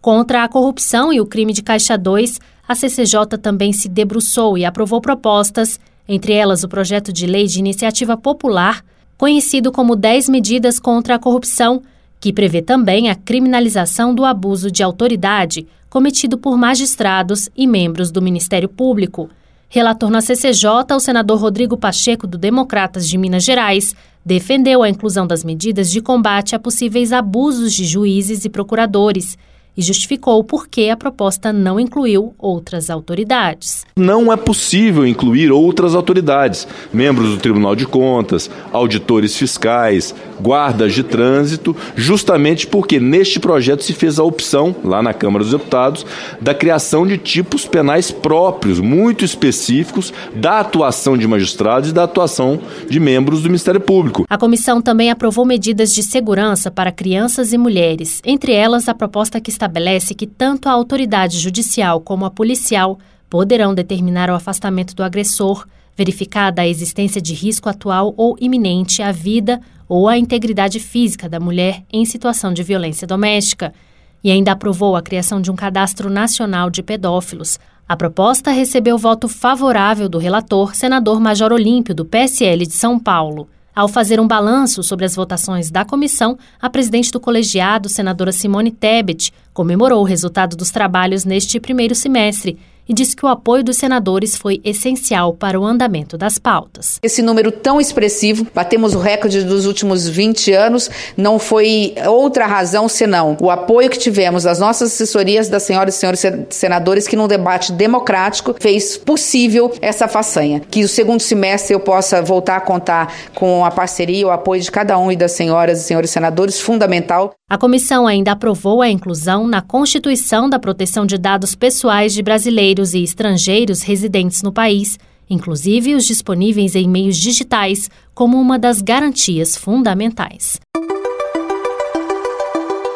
Contra 0.00 0.44
a 0.44 0.48
corrupção 0.48 1.12
e 1.12 1.20
o 1.20 1.26
crime 1.26 1.52
de 1.52 1.60
Caixa 1.60 1.98
2, 1.98 2.38
a 2.68 2.74
CCJ 2.76 3.36
também 3.42 3.72
se 3.72 3.88
debruçou 3.88 4.56
e 4.56 4.64
aprovou 4.64 5.00
propostas, 5.00 5.80
entre 6.06 6.32
elas 6.32 6.62
o 6.62 6.68
projeto 6.68 7.12
de 7.12 7.26
lei 7.26 7.48
de 7.48 7.58
iniciativa 7.58 8.16
popular, 8.16 8.84
conhecido 9.18 9.72
como 9.72 9.96
10 9.96 10.28
medidas 10.28 10.78
contra 10.78 11.16
a 11.16 11.18
corrupção, 11.18 11.82
que 12.26 12.32
prevê 12.32 12.60
também 12.60 13.08
a 13.08 13.14
criminalização 13.14 14.12
do 14.12 14.24
abuso 14.24 14.68
de 14.68 14.82
autoridade, 14.82 15.64
cometido 15.88 16.36
por 16.36 16.58
magistrados 16.58 17.48
e 17.56 17.68
membros 17.68 18.10
do 18.10 18.20
Ministério 18.20 18.68
Público. 18.68 19.30
Relator 19.68 20.10
na 20.10 20.20
CCJ, 20.20 20.92
o 20.96 20.98
senador 20.98 21.38
Rodrigo 21.38 21.76
Pacheco, 21.76 22.26
do 22.26 22.36
Democratas 22.36 23.08
de 23.08 23.16
Minas 23.16 23.44
Gerais, 23.44 23.94
defendeu 24.24 24.82
a 24.82 24.88
inclusão 24.88 25.24
das 25.24 25.44
medidas 25.44 25.88
de 25.88 26.00
combate 26.00 26.56
a 26.56 26.58
possíveis 26.58 27.12
abusos 27.12 27.72
de 27.72 27.84
juízes 27.84 28.44
e 28.44 28.48
procuradores. 28.48 29.38
E 29.76 29.82
justificou 29.82 30.42
por 30.42 30.68
que 30.68 30.90
a 30.90 30.96
proposta 30.96 31.52
não 31.52 31.78
incluiu 31.78 32.34
outras 32.38 32.90
autoridades. 32.90 33.84
Não 33.96 34.32
é 34.32 34.36
possível 34.36 35.06
incluir 35.06 35.50
outras 35.52 35.94
autoridades, 35.94 36.66
membros 36.92 37.30
do 37.30 37.38
Tribunal 37.38 37.76
de 37.76 37.86
Contas, 37.86 38.50
auditores 38.72 39.36
fiscais, 39.36 40.14
guardas 40.40 40.94
de 40.94 41.02
trânsito, 41.02 41.74
justamente 41.94 42.66
porque 42.66 43.00
neste 43.00 43.40
projeto 43.40 43.82
se 43.82 43.92
fez 43.92 44.18
a 44.18 44.24
opção, 44.24 44.74
lá 44.84 45.02
na 45.02 45.12
Câmara 45.12 45.44
dos 45.44 45.52
Deputados, 45.52 46.06
da 46.40 46.54
criação 46.54 47.06
de 47.06 47.18
tipos 47.18 47.66
penais 47.66 48.10
próprios, 48.10 48.80
muito 48.80 49.24
específicos, 49.24 50.12
da 50.34 50.60
atuação 50.60 51.16
de 51.16 51.26
magistrados 51.26 51.90
e 51.90 51.92
da 51.92 52.04
atuação 52.04 52.58
de 52.88 53.00
membros 53.00 53.42
do 53.42 53.48
Ministério 53.48 53.80
Público. 53.80 54.24
A 54.28 54.38
comissão 54.38 54.80
também 54.80 55.10
aprovou 55.10 55.44
medidas 55.44 55.92
de 55.92 56.02
segurança 56.02 56.70
para 56.70 56.92
crianças 56.92 57.52
e 57.52 57.58
mulheres, 57.58 58.20
entre 58.24 58.52
elas 58.52 58.88
a 58.88 58.94
proposta 58.94 59.40
que 59.40 59.50
estabelece 59.66 60.14
que 60.14 60.26
tanto 60.26 60.68
a 60.68 60.72
autoridade 60.72 61.38
judicial 61.38 62.00
como 62.00 62.24
a 62.24 62.30
policial 62.30 62.98
poderão 63.28 63.74
determinar 63.74 64.30
o 64.30 64.34
afastamento 64.34 64.94
do 64.94 65.02
agressor, 65.02 65.66
verificada 65.96 66.62
a 66.62 66.68
existência 66.68 67.20
de 67.20 67.34
risco 67.34 67.68
atual 67.68 68.14
ou 68.16 68.36
iminente 68.40 69.02
à 69.02 69.10
vida 69.10 69.60
ou 69.88 70.08
à 70.08 70.16
integridade 70.16 70.78
física 70.78 71.28
da 71.28 71.40
mulher 71.40 71.82
em 71.92 72.04
situação 72.04 72.52
de 72.52 72.62
violência 72.62 73.06
doméstica. 73.06 73.74
E 74.22 74.30
ainda 74.30 74.52
aprovou 74.52 74.94
a 74.96 75.02
criação 75.02 75.40
de 75.40 75.50
um 75.50 75.56
cadastro 75.56 76.08
nacional 76.08 76.70
de 76.70 76.82
pedófilos. 76.82 77.58
A 77.88 77.96
proposta 77.96 78.50
recebeu 78.50 78.98
voto 78.98 79.28
favorável 79.28 80.08
do 80.08 80.18
relator, 80.18 80.74
senador 80.74 81.20
Major 81.20 81.52
Olímpio, 81.52 81.94
do 81.94 82.04
PSL 82.04 82.66
de 82.66 82.72
São 82.72 82.98
Paulo. 82.98 83.48
Ao 83.76 83.88
fazer 83.88 84.18
um 84.18 84.26
balanço 84.26 84.82
sobre 84.82 85.04
as 85.04 85.14
votações 85.14 85.70
da 85.70 85.84
comissão, 85.84 86.38
a 86.58 86.70
presidente 86.70 87.12
do 87.12 87.20
colegiado, 87.20 87.90
senadora 87.90 88.32
Simone 88.32 88.70
Tebet, 88.70 89.30
comemorou 89.52 90.00
o 90.00 90.06
resultado 90.06 90.56
dos 90.56 90.70
trabalhos 90.70 91.26
neste 91.26 91.60
primeiro 91.60 91.94
semestre 91.94 92.58
e 92.88 92.94
disse 92.94 93.16
que 93.16 93.24
o 93.24 93.28
apoio 93.28 93.64
dos 93.64 93.76
senadores 93.76 94.36
foi 94.36 94.60
essencial 94.64 95.32
para 95.32 95.58
o 95.58 95.64
andamento 95.64 96.16
das 96.16 96.38
pautas. 96.38 96.98
Esse 97.02 97.22
número 97.22 97.50
tão 97.50 97.80
expressivo, 97.80 98.46
batemos 98.54 98.94
o 98.94 98.98
recorde 98.98 99.42
dos 99.42 99.66
últimos 99.66 100.08
20 100.08 100.52
anos, 100.52 100.90
não 101.16 101.38
foi 101.38 101.94
outra 102.06 102.46
razão 102.46 102.88
senão 102.88 103.36
o 103.40 103.50
apoio 103.50 103.90
que 103.90 103.98
tivemos 103.98 104.44
das 104.44 104.58
nossas 104.58 104.92
assessorias, 104.92 105.48
das 105.48 105.62
senhoras 105.62 105.94
e 105.94 105.98
senhores 105.98 106.22
senadores, 106.50 107.06
que 107.08 107.16
num 107.16 107.28
debate 107.28 107.72
democrático 107.72 108.54
fez 108.60 108.96
possível 108.96 109.72
essa 109.80 110.06
façanha. 110.06 110.60
Que 110.60 110.84
o 110.84 110.88
segundo 110.88 111.20
semestre 111.20 111.74
eu 111.74 111.80
possa 111.80 112.22
voltar 112.22 112.56
a 112.56 112.60
contar 112.60 113.12
com 113.34 113.64
a 113.64 113.70
parceria, 113.70 114.26
o 114.26 114.30
apoio 114.30 114.60
de 114.60 114.70
cada 114.70 114.98
um 114.98 115.10
e 115.10 115.16
das 115.16 115.32
senhoras 115.32 115.80
e 115.80 115.84
senhores 115.84 116.10
senadores, 116.10 116.60
fundamental. 116.60 117.34
A 117.48 117.56
comissão 117.56 118.06
ainda 118.06 118.32
aprovou 118.32 118.82
a 118.82 118.88
inclusão 118.88 119.46
na 119.46 119.62
Constituição 119.62 120.48
da 120.48 120.58
proteção 120.58 121.06
de 121.06 121.16
dados 121.16 121.54
pessoais 121.54 122.12
de 122.12 122.22
brasileiros 122.22 122.75
brasileiros 122.76 122.94
e 122.94 123.02
estrangeiros 123.02 123.82
residentes 123.82 124.42
no 124.42 124.52
país, 124.52 124.98
inclusive 125.28 125.94
os 125.94 126.04
disponíveis 126.04 126.74
em 126.74 126.88
meios 126.88 127.16
digitais, 127.16 127.90
como 128.14 128.38
uma 128.38 128.58
das 128.58 128.82
garantias 128.82 129.56
fundamentais. 129.56 130.60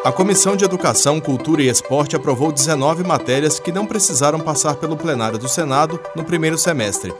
A 0.03 0.11
Comissão 0.11 0.55
de 0.55 0.65
Educação, 0.65 1.19
Cultura 1.19 1.61
e 1.61 1.67
Esporte 1.67 2.15
aprovou 2.15 2.51
19 2.51 3.03
matérias 3.03 3.59
que 3.59 3.71
não 3.71 3.85
precisaram 3.85 4.39
passar 4.39 4.75
pelo 4.75 4.97
plenário 4.97 5.37
do 5.37 5.47
Senado 5.47 5.99
no 6.15 6.23
primeiro 6.23 6.57
semestre. 6.57 7.13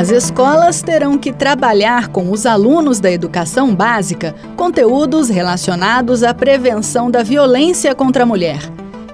As 0.00 0.10
escolas 0.10 0.80
terão 0.80 1.18
que 1.18 1.30
trabalhar 1.30 2.08
com 2.08 2.30
os 2.30 2.46
alunos 2.46 3.00
da 3.00 3.12
educação 3.12 3.74
básica 3.74 4.34
conteúdos 4.56 5.28
relacionados 5.28 6.22
à 6.22 6.32
prevenção 6.32 7.10
da 7.10 7.22
violência 7.22 7.94
contra 7.94 8.22
a 8.22 8.26
mulher. 8.26 8.60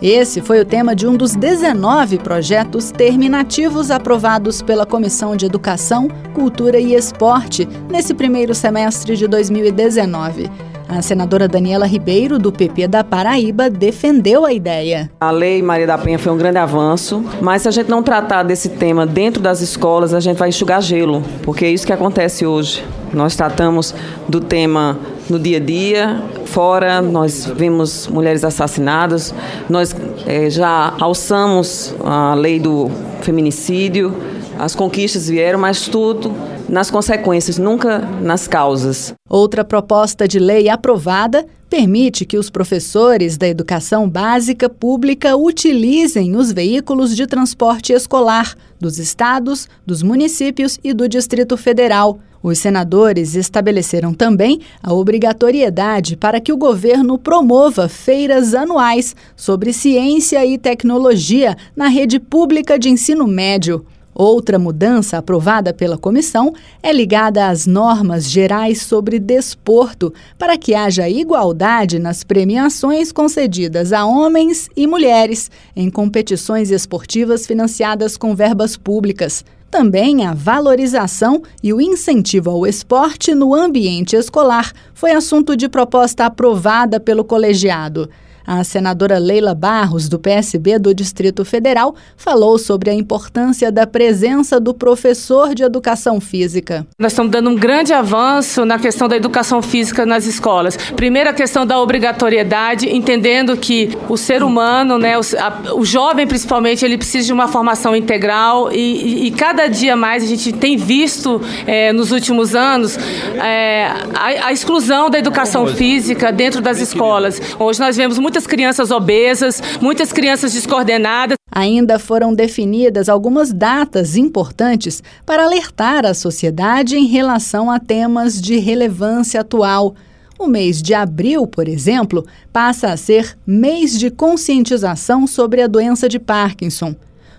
Esse 0.00 0.40
foi 0.40 0.60
o 0.60 0.64
tema 0.64 0.94
de 0.94 1.04
um 1.04 1.16
dos 1.16 1.34
19 1.34 2.18
projetos 2.18 2.92
terminativos 2.92 3.90
aprovados 3.90 4.62
pela 4.62 4.86
Comissão 4.86 5.34
de 5.34 5.44
Educação, 5.44 6.06
Cultura 6.32 6.78
e 6.78 6.94
Esporte 6.94 7.68
nesse 7.90 8.14
primeiro 8.14 8.54
semestre 8.54 9.16
de 9.16 9.26
2019. 9.26 10.48
A 10.88 11.02
senadora 11.02 11.48
Daniela 11.48 11.84
Ribeiro, 11.84 12.38
do 12.38 12.52
PP 12.52 12.86
da 12.86 13.02
Paraíba, 13.02 13.68
defendeu 13.68 14.44
a 14.44 14.52
ideia. 14.52 15.10
A 15.20 15.32
Lei 15.32 15.60
Maria 15.60 15.86
da 15.86 15.98
Penha 15.98 16.16
foi 16.16 16.32
um 16.32 16.36
grande 16.36 16.58
avanço, 16.58 17.24
mas 17.40 17.62
se 17.62 17.68
a 17.68 17.70
gente 17.72 17.90
não 17.90 18.04
tratar 18.04 18.44
desse 18.44 18.68
tema 18.68 19.04
dentro 19.04 19.42
das 19.42 19.60
escolas, 19.60 20.14
a 20.14 20.20
gente 20.20 20.36
vai 20.36 20.50
enxugar 20.50 20.80
gelo, 20.80 21.24
porque 21.42 21.64
é 21.64 21.70
isso 21.70 21.84
que 21.84 21.92
acontece 21.92 22.46
hoje. 22.46 22.84
Nós 23.12 23.34
tratamos 23.34 23.94
do 24.28 24.40
tema 24.40 24.96
no 25.28 25.40
dia 25.40 25.56
a 25.56 25.60
dia, 25.60 26.22
fora, 26.44 27.02
nós 27.02 27.50
vimos 27.56 28.06
mulheres 28.06 28.44
assassinadas, 28.44 29.34
nós 29.68 29.94
é, 30.24 30.48
já 30.48 30.94
alçamos 31.00 31.94
a 32.04 32.34
lei 32.34 32.60
do 32.60 32.88
feminicídio, 33.22 34.14
as 34.56 34.76
conquistas 34.76 35.28
vieram, 35.28 35.58
mas 35.58 35.88
tudo 35.88 36.32
nas 36.68 36.90
consequências, 36.90 37.58
nunca 37.58 37.98
nas 37.98 38.46
causas. 38.46 39.14
Outra 39.28 39.64
proposta 39.64 40.26
de 40.26 40.38
lei 40.38 40.68
aprovada 40.68 41.46
permite 41.68 42.24
que 42.24 42.38
os 42.38 42.48
professores 42.48 43.36
da 43.36 43.48
educação 43.48 44.08
básica 44.08 44.68
pública 44.68 45.36
utilizem 45.36 46.36
os 46.36 46.52
veículos 46.52 47.14
de 47.14 47.26
transporte 47.26 47.92
escolar 47.92 48.54
dos 48.80 48.98
estados, 48.98 49.68
dos 49.84 50.02
municípios 50.02 50.78
e 50.82 50.92
do 50.92 51.08
Distrito 51.08 51.56
Federal. 51.56 52.20
Os 52.42 52.58
senadores 52.58 53.34
estabeleceram 53.34 54.14
também 54.14 54.60
a 54.80 54.92
obrigatoriedade 54.92 56.16
para 56.16 56.40
que 56.40 56.52
o 56.52 56.56
governo 56.56 57.18
promova 57.18 57.88
feiras 57.88 58.54
anuais 58.54 59.16
sobre 59.34 59.72
ciência 59.72 60.46
e 60.46 60.56
tecnologia 60.56 61.56
na 61.74 61.88
rede 61.88 62.20
pública 62.20 62.78
de 62.78 62.88
ensino 62.88 63.26
médio. 63.26 63.84
Outra 64.18 64.58
mudança 64.58 65.18
aprovada 65.18 65.74
pela 65.74 65.98
comissão 65.98 66.54
é 66.82 66.90
ligada 66.90 67.48
às 67.48 67.66
normas 67.66 68.30
gerais 68.30 68.80
sobre 68.80 69.18
desporto, 69.18 70.10
para 70.38 70.56
que 70.56 70.74
haja 70.74 71.06
igualdade 71.06 71.98
nas 71.98 72.24
premiações 72.24 73.12
concedidas 73.12 73.92
a 73.92 74.06
homens 74.06 74.70
e 74.74 74.86
mulheres 74.86 75.50
em 75.76 75.90
competições 75.90 76.70
esportivas 76.70 77.46
financiadas 77.46 78.16
com 78.16 78.34
verbas 78.34 78.74
públicas. 78.74 79.44
Também 79.70 80.24
a 80.24 80.32
valorização 80.32 81.42
e 81.62 81.74
o 81.74 81.78
incentivo 81.78 82.48
ao 82.48 82.66
esporte 82.66 83.34
no 83.34 83.54
ambiente 83.54 84.16
escolar 84.16 84.72
foi 84.94 85.10
assunto 85.10 85.54
de 85.54 85.68
proposta 85.68 86.24
aprovada 86.24 86.98
pelo 86.98 87.22
colegiado. 87.22 88.08
A 88.46 88.62
senadora 88.62 89.18
Leila 89.18 89.54
Barros, 89.54 90.08
do 90.08 90.18
PSB 90.18 90.78
do 90.78 90.94
Distrito 90.94 91.44
Federal, 91.44 91.96
falou 92.16 92.58
sobre 92.58 92.90
a 92.90 92.94
importância 92.94 93.72
da 93.72 93.86
presença 93.86 94.60
do 94.60 94.72
professor 94.72 95.52
de 95.52 95.64
educação 95.64 96.20
física. 96.20 96.86
Nós 96.96 97.12
estamos 97.12 97.32
dando 97.32 97.50
um 97.50 97.56
grande 97.56 97.92
avanço 97.92 98.64
na 98.64 98.78
questão 98.78 99.08
da 99.08 99.16
educação 99.16 99.60
física 99.60 100.06
nas 100.06 100.26
escolas. 100.26 100.76
Primeiro, 100.94 101.30
a 101.30 101.32
questão 101.32 101.66
da 101.66 101.80
obrigatoriedade, 101.80 102.88
entendendo 102.88 103.56
que 103.56 103.90
o 104.08 104.16
ser 104.16 104.44
humano, 104.44 104.96
né, 104.96 105.18
o, 105.18 105.22
a, 105.38 105.74
o 105.74 105.84
jovem 105.84 106.26
principalmente, 106.26 106.84
ele 106.84 106.96
precisa 106.96 107.26
de 107.26 107.32
uma 107.32 107.48
formação 107.48 107.96
integral 107.96 108.72
e, 108.72 109.26
e, 109.26 109.30
cada 109.32 109.66
dia 109.66 109.96
mais 109.96 110.22
a 110.22 110.26
gente 110.26 110.52
tem 110.52 110.76
visto 110.76 111.40
é, 111.66 111.92
nos 111.92 112.12
últimos 112.12 112.54
anos 112.54 112.96
é, 113.42 113.86
a, 114.14 114.46
a 114.46 114.52
exclusão 114.52 115.10
da 115.10 115.18
educação 115.18 115.66
física 115.66 116.30
dentro 116.30 116.60
das 116.60 116.80
escolas. 116.80 117.40
Hoje 117.58 117.80
nós 117.80 117.96
vemos 117.96 118.18
muito 118.18 118.35
muitas 118.36 118.46
crianças 118.46 118.90
obesas, 118.90 119.62
muitas 119.80 120.12
crianças 120.12 120.52
descoordenadas. 120.52 121.38
Ainda 121.50 121.98
foram 121.98 122.34
definidas 122.34 123.08
algumas 123.08 123.50
datas 123.50 124.14
importantes 124.14 125.02
para 125.24 125.44
alertar 125.44 126.04
a 126.04 126.12
sociedade 126.12 126.98
em 126.98 127.06
relação 127.06 127.70
a 127.70 127.80
temas 127.80 128.38
de 128.38 128.58
relevância 128.58 129.40
atual. 129.40 129.94
O 130.38 130.46
mês 130.46 130.82
de 130.82 130.92
abril, 130.92 131.46
por 131.46 131.66
exemplo, 131.66 132.26
passa 132.52 132.88
a 132.88 132.96
ser 132.98 133.38
mês 133.46 133.98
de 133.98 134.10
conscientização 134.10 135.26
sobre 135.26 135.62
a 135.62 135.66
doença 135.66 136.06
de 136.06 136.18
Parkinson. 136.18 136.94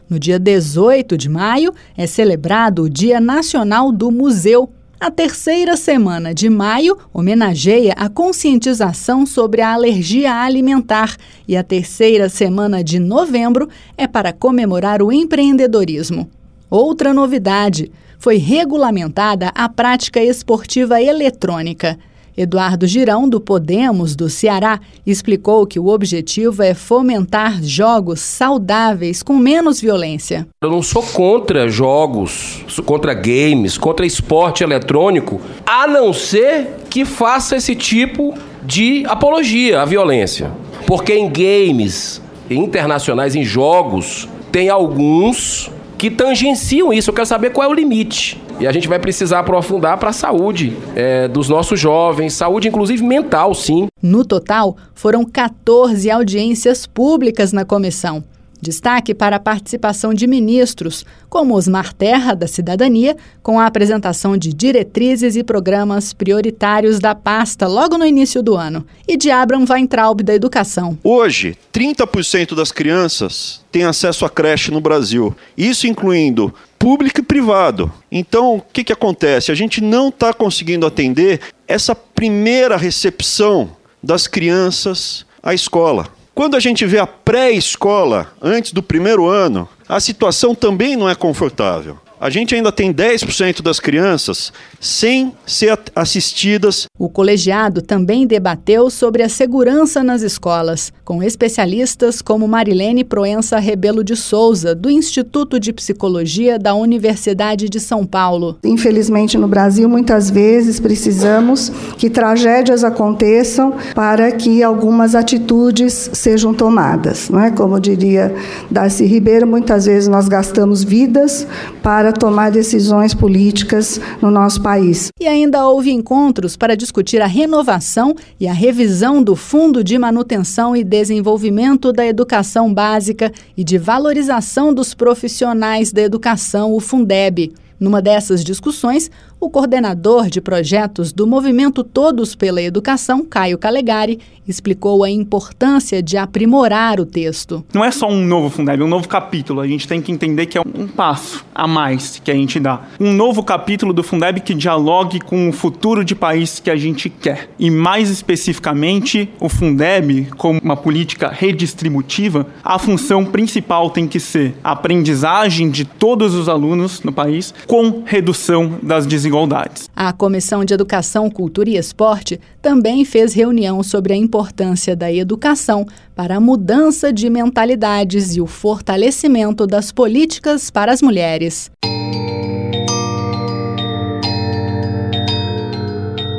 No 0.10 0.18
dia 0.18 0.40
18 0.40 1.16
de 1.16 1.30
maio 1.30 1.76
é 1.96 2.08
celebrado 2.08 2.82
o 2.82 2.90
Dia 2.90 3.22
Nacional 3.22 3.92
do 3.92 4.10
Museu, 4.10 4.68
a 5.00 5.12
terceira 5.12 5.78
semana 5.78 6.34
de 6.34 6.50
maio 6.50 6.98
homenageia 7.14 7.94
a 7.96 8.10
conscientização 8.10 9.28
sobre 9.28 9.62
a 9.62 9.74
alergia 9.74 10.34
alimentar 10.34 11.16
e 11.48 11.56
a 11.56 11.64
terceira 11.64 12.28
semana 12.30 12.84
de 12.84 12.98
novembro 12.98 13.70
é 13.96 14.08
para 14.08 14.34
comemorar 14.34 15.04
o 15.04 15.12
empreendedorismo. 15.12 16.28
Outra 16.70 17.14
novidade: 17.14 17.92
foi 18.18 18.38
regulamentada 18.38 19.52
a 19.54 19.70
prática 19.70 20.22
esportiva 20.22 21.00
eletrônica. 21.00 21.98
Eduardo 22.38 22.86
Girão, 22.86 23.28
do 23.28 23.42
Podemos 23.42 24.16
do 24.16 24.30
Ceará, 24.30 24.80
explicou 25.04 25.66
que 25.66 25.80
o 25.80 25.88
objetivo 25.88 26.62
é 26.62 26.76
fomentar 26.76 27.64
jogos 27.64 28.20
saudáveis 28.20 29.24
com 29.24 29.36
menos 29.36 29.82
violência. 29.82 30.48
Eu 30.62 30.70
não 30.70 30.84
sou 30.84 31.02
contra 31.02 31.68
jogos, 31.68 32.64
contra 32.86 33.16
games, 33.16 33.76
contra 33.76 34.06
esporte 34.06 34.64
eletrônico, 34.64 35.42
a 35.66 35.88
não 35.88 36.14
ser 36.14 36.76
que 36.92 37.04
faça 37.06 37.56
esse 37.56 37.76
tipo 37.76 38.36
de 38.64 39.04
apologia 39.08 39.82
à 39.82 39.86
violência. 39.86 40.52
Porque 40.86 41.14
em 41.14 41.30
games 41.30 42.22
internacionais, 42.52 43.36
em 43.36 43.44
jogos, 43.44 44.30
tem 44.52 44.70
alguns 44.70 45.72
que 45.98 46.12
tangenciam 46.12 46.94
isso. 46.94 47.10
Eu 47.10 47.14
quero 47.14 47.28
saber 47.28 47.50
qual 47.52 47.68
é 47.68 47.72
o 47.72 47.74
limite. 47.74 48.42
E 48.60 48.68
a 48.68 48.72
gente 48.72 48.88
vai 48.88 49.00
precisar 49.00 49.40
aprofundar 49.40 49.98
para 49.98 50.10
a 50.10 50.14
saúde 50.14 50.76
é, 50.96 51.28
dos 51.28 51.50
nossos 51.50 51.80
jovens, 51.80 52.34
saúde 52.34 52.68
inclusive 52.68 53.04
mental, 53.04 53.54
sim. 53.54 53.88
No 54.02 54.26
total, 54.26 54.76
foram 54.94 55.24
14 55.24 56.10
audiências 56.10 56.86
públicas 56.86 57.52
na 57.52 57.66
comissão. 57.66 58.24
Destaque 58.68 59.16
para 59.16 59.38
a 59.38 59.40
participação 59.40 60.14
de 60.14 60.28
ministros, 60.28 61.06
como 61.30 61.56
Osmar 61.56 61.94
Terra, 61.94 62.34
da 62.34 62.48
Cidadania, 62.48 63.16
com 63.42 63.62
a 63.62 63.66
apresentação 63.66 64.36
de 64.36 64.54
diretrizes 64.54 65.38
e 65.38 65.44
programas 65.44 66.12
prioritários 66.12 67.00
da 67.00 67.16
pasta 67.16 67.66
logo 67.66 67.98
no 67.98 68.06
início 68.06 68.44
do 68.44 68.58
ano, 68.58 68.86
e 69.08 69.16
de 69.16 69.32
Abraham 69.32 69.64
Weintraub, 69.70 70.22
da 70.22 70.36
Educação. 70.36 71.00
Hoje, 71.02 71.56
30% 71.74 72.56
das 72.56 72.70
crianças 72.70 73.62
têm 73.72 73.86
acesso 73.86 74.26
à 74.26 74.30
creche 74.30 74.70
no 74.70 74.82
Brasil, 74.82 75.34
isso 75.58 75.88
incluindo 75.88 76.54
público 76.78 77.22
e 77.22 77.24
privado. 77.24 77.90
Então, 78.12 78.58
o 78.58 78.62
que, 78.62 78.84
que 78.84 78.92
acontece? 78.92 79.50
A 79.50 79.56
gente 79.56 79.80
não 79.80 80.10
está 80.10 80.34
conseguindo 80.34 80.86
atender 80.86 81.40
essa 81.66 81.96
primeira 81.96 82.76
recepção 82.76 83.70
das 84.04 84.28
crianças 84.28 85.26
à 85.42 85.54
escola. 85.54 86.17
Quando 86.38 86.56
a 86.56 86.60
gente 86.60 86.86
vê 86.86 87.00
a 87.00 87.08
pré-escola, 87.08 88.32
antes 88.40 88.72
do 88.72 88.84
primeiro 88.84 89.26
ano, 89.26 89.68
a 89.90 90.00
situação 90.00 90.54
também 90.54 90.96
não 90.96 91.10
é 91.10 91.16
confortável 91.16 91.98
a 92.20 92.30
gente 92.30 92.56
ainda 92.56 92.72
tem 92.72 92.94
10% 92.94 93.62
das 93.62 93.80
crianças 93.80 94.52
sem 94.80 95.34
ser 95.46 95.78
assistidas. 95.96 96.88
O 96.98 97.10
colegiado 97.10 97.82
também 97.82 98.26
debateu 98.26 98.90
sobre 98.90 99.24
a 99.24 99.30
segurança 99.30 100.04
nas 100.04 100.22
escolas, 100.22 100.92
com 101.06 101.22
especialistas 101.22 102.22
como 102.22 102.48
Marilene 102.48 103.04
Proença 103.04 103.60
Rebelo 103.60 104.04
de 104.04 104.16
Souza, 104.16 104.74
do 104.74 104.90
Instituto 104.90 105.60
de 105.60 105.72
Psicologia 105.72 106.58
da 106.60 106.74
Universidade 106.74 107.70
de 107.70 107.80
São 107.80 108.06
Paulo. 108.06 108.58
Infelizmente, 108.64 109.38
no 109.38 109.48
Brasil, 109.48 109.88
muitas 109.88 110.30
vezes 110.30 110.80
precisamos 110.80 111.72
que 111.98 112.10
tragédias 112.10 112.84
aconteçam 112.84 113.76
para 113.94 114.32
que 114.32 114.64
algumas 114.64 115.16
atitudes 115.16 116.10
sejam 116.14 116.54
tomadas. 116.54 117.30
Não 117.30 117.40
é? 117.40 117.52
Como 117.52 117.80
diria 117.80 118.34
Darcy 118.70 119.06
Ribeiro, 119.06 119.48
muitas 119.48 119.86
vezes 119.86 120.08
nós 120.08 120.28
gastamos 120.28 120.84
vidas 120.84 121.48
para 121.82 122.07
para 122.08 122.14
tomar 122.14 122.52
decisões 122.52 123.14
políticas 123.14 124.00
no 124.22 124.32
nosso 124.32 124.62
país. 124.62 125.10
E 125.20 125.28
ainda 125.28 125.68
houve 125.68 125.92
encontros 125.92 126.56
para 126.56 126.74
discutir 126.74 127.22
a 127.22 127.28
renovação 127.28 128.16
e 128.40 128.48
a 128.48 128.54
revisão 128.54 129.22
do 129.22 129.36
Fundo 129.36 129.84
de 129.84 129.98
Manutenção 129.98 130.74
e 130.74 130.86
Desenvolvimento 130.86 131.92
da 131.92 132.06
Educação 132.06 132.74
Básica 132.74 133.30
e 133.58 133.64
de 133.64 133.78
Valorização 133.78 134.74
dos 134.74 134.94
Profissionais 134.94 135.92
da 135.92 136.02
Educação, 136.02 136.74
o 136.74 136.80
Fundeb. 136.80 137.52
Numa 137.78 138.02
dessas 138.02 138.42
discussões, 138.42 139.12
o 139.40 139.50
coordenador 139.50 140.30
de 140.30 140.42
projetos 140.42 141.14
do 141.14 141.28
Movimento 141.28 141.84
Todos 141.84 142.34
pela 142.34 142.62
Educação, 142.62 143.24
Caio 143.24 143.58
Calegari, 143.58 144.20
explicou 144.48 145.04
a 145.04 145.10
importância 145.10 146.02
de 146.02 146.18
aprimorar 146.18 147.00
o 147.00 147.06
texto. 147.06 147.64
Não 147.74 147.84
é 147.84 147.92
só 147.92 148.10
um 148.10 148.26
novo 148.26 148.50
Fundeb, 148.50 148.82
um 148.82 148.88
novo 148.88 149.08
capítulo. 149.08 149.60
A 149.60 149.68
gente 149.68 149.88
tem 149.88 150.02
que 150.02 150.12
entender 150.12 150.46
que 150.46 150.58
é 150.58 150.62
um 150.62 150.88
passo 150.88 151.46
a 151.54 151.68
mais 151.68 152.20
que 152.24 152.32
a 152.32 152.34
gente 152.34 152.60
dá. 152.60 152.82
Um 153.00 153.14
novo 153.14 153.44
capítulo 153.44 153.94
do 153.94 154.04
Fundeb 154.04 154.40
que 154.42 154.54
dialogue 154.54 155.20
com 155.20 155.50
o 155.50 155.54
futuro 155.54 156.04
de 156.04 156.16
país 156.16 156.60
que 156.60 156.72
a 156.72 156.76
gente 156.76 157.10
quer. 157.10 157.50
E 157.60 157.70
mais 157.70 158.10
especificamente, 158.10 159.30
o 159.40 159.50
Fundeb, 159.50 160.30
como 160.38 160.60
uma 160.64 160.78
política 160.78 161.30
redistributiva, 161.30 162.48
a 162.64 162.80
função 162.80 163.26
principal 163.26 163.90
tem 163.90 164.08
que 164.08 164.20
ser 164.20 164.56
a 164.64 164.72
aprendizagem 164.72 165.70
de 165.70 165.84
todos 165.84 166.34
os 166.34 166.48
alunos 166.48 167.04
no 167.04 167.12
país 167.12 167.54
com 167.68 168.04
redução 168.06 168.80
das 168.82 169.06
desigualdades 169.06 169.27
desigualdades. 169.28 169.90
A 169.96 170.12
Comissão 170.14 170.64
de 170.64 170.74
Educação, 170.74 171.30
Cultura 171.30 171.70
e 171.70 171.78
Esporte 171.78 172.40
também 172.62 173.04
fez 173.06 173.34
reunião 173.34 173.84
sobre 173.84 174.14
a 174.14 174.16
importância 174.16 174.96
da 174.96 175.12
educação 175.12 175.86
para 176.16 176.38
a 176.38 176.40
mudança 176.40 177.12
de 177.12 177.30
mentalidades 177.30 178.36
e 178.36 178.42
o 178.42 178.48
fortalecimento 178.48 179.68
das 179.68 179.92
políticas 179.92 180.72
para 180.72 180.92
as 180.92 181.02
mulheres. 181.02 181.70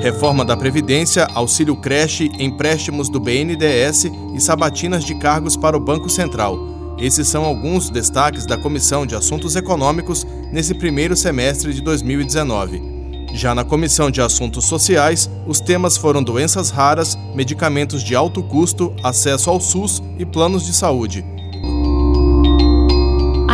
Reforma 0.00 0.44
da 0.44 0.56
Previdência, 0.56 1.26
auxílio 1.34 1.76
creche, 1.76 2.30
empréstimos 2.38 3.10
do 3.10 3.20
BNDES 3.20 4.04
e 4.34 4.40
sabatinas 4.40 5.04
de 5.04 5.14
cargos 5.16 5.56
para 5.56 5.76
o 5.76 5.80
Banco 5.80 6.08
Central. 6.08 6.77
Esses 7.00 7.28
são 7.28 7.44
alguns 7.44 7.90
destaques 7.90 8.44
da 8.44 8.56
Comissão 8.56 9.06
de 9.06 9.14
Assuntos 9.14 9.54
Econômicos 9.54 10.26
nesse 10.52 10.74
primeiro 10.74 11.16
semestre 11.16 11.72
de 11.72 11.80
2019. 11.80 12.82
Já 13.32 13.54
na 13.54 13.64
Comissão 13.64 14.10
de 14.10 14.20
Assuntos 14.20 14.64
Sociais, 14.64 15.30
os 15.46 15.60
temas 15.60 15.96
foram 15.96 16.22
doenças 16.22 16.70
raras, 16.70 17.16
medicamentos 17.34 18.02
de 18.02 18.16
alto 18.16 18.42
custo, 18.42 18.94
acesso 19.02 19.48
ao 19.48 19.60
SUS 19.60 20.02
e 20.18 20.24
planos 20.24 20.66
de 20.66 20.72
saúde 20.72 21.24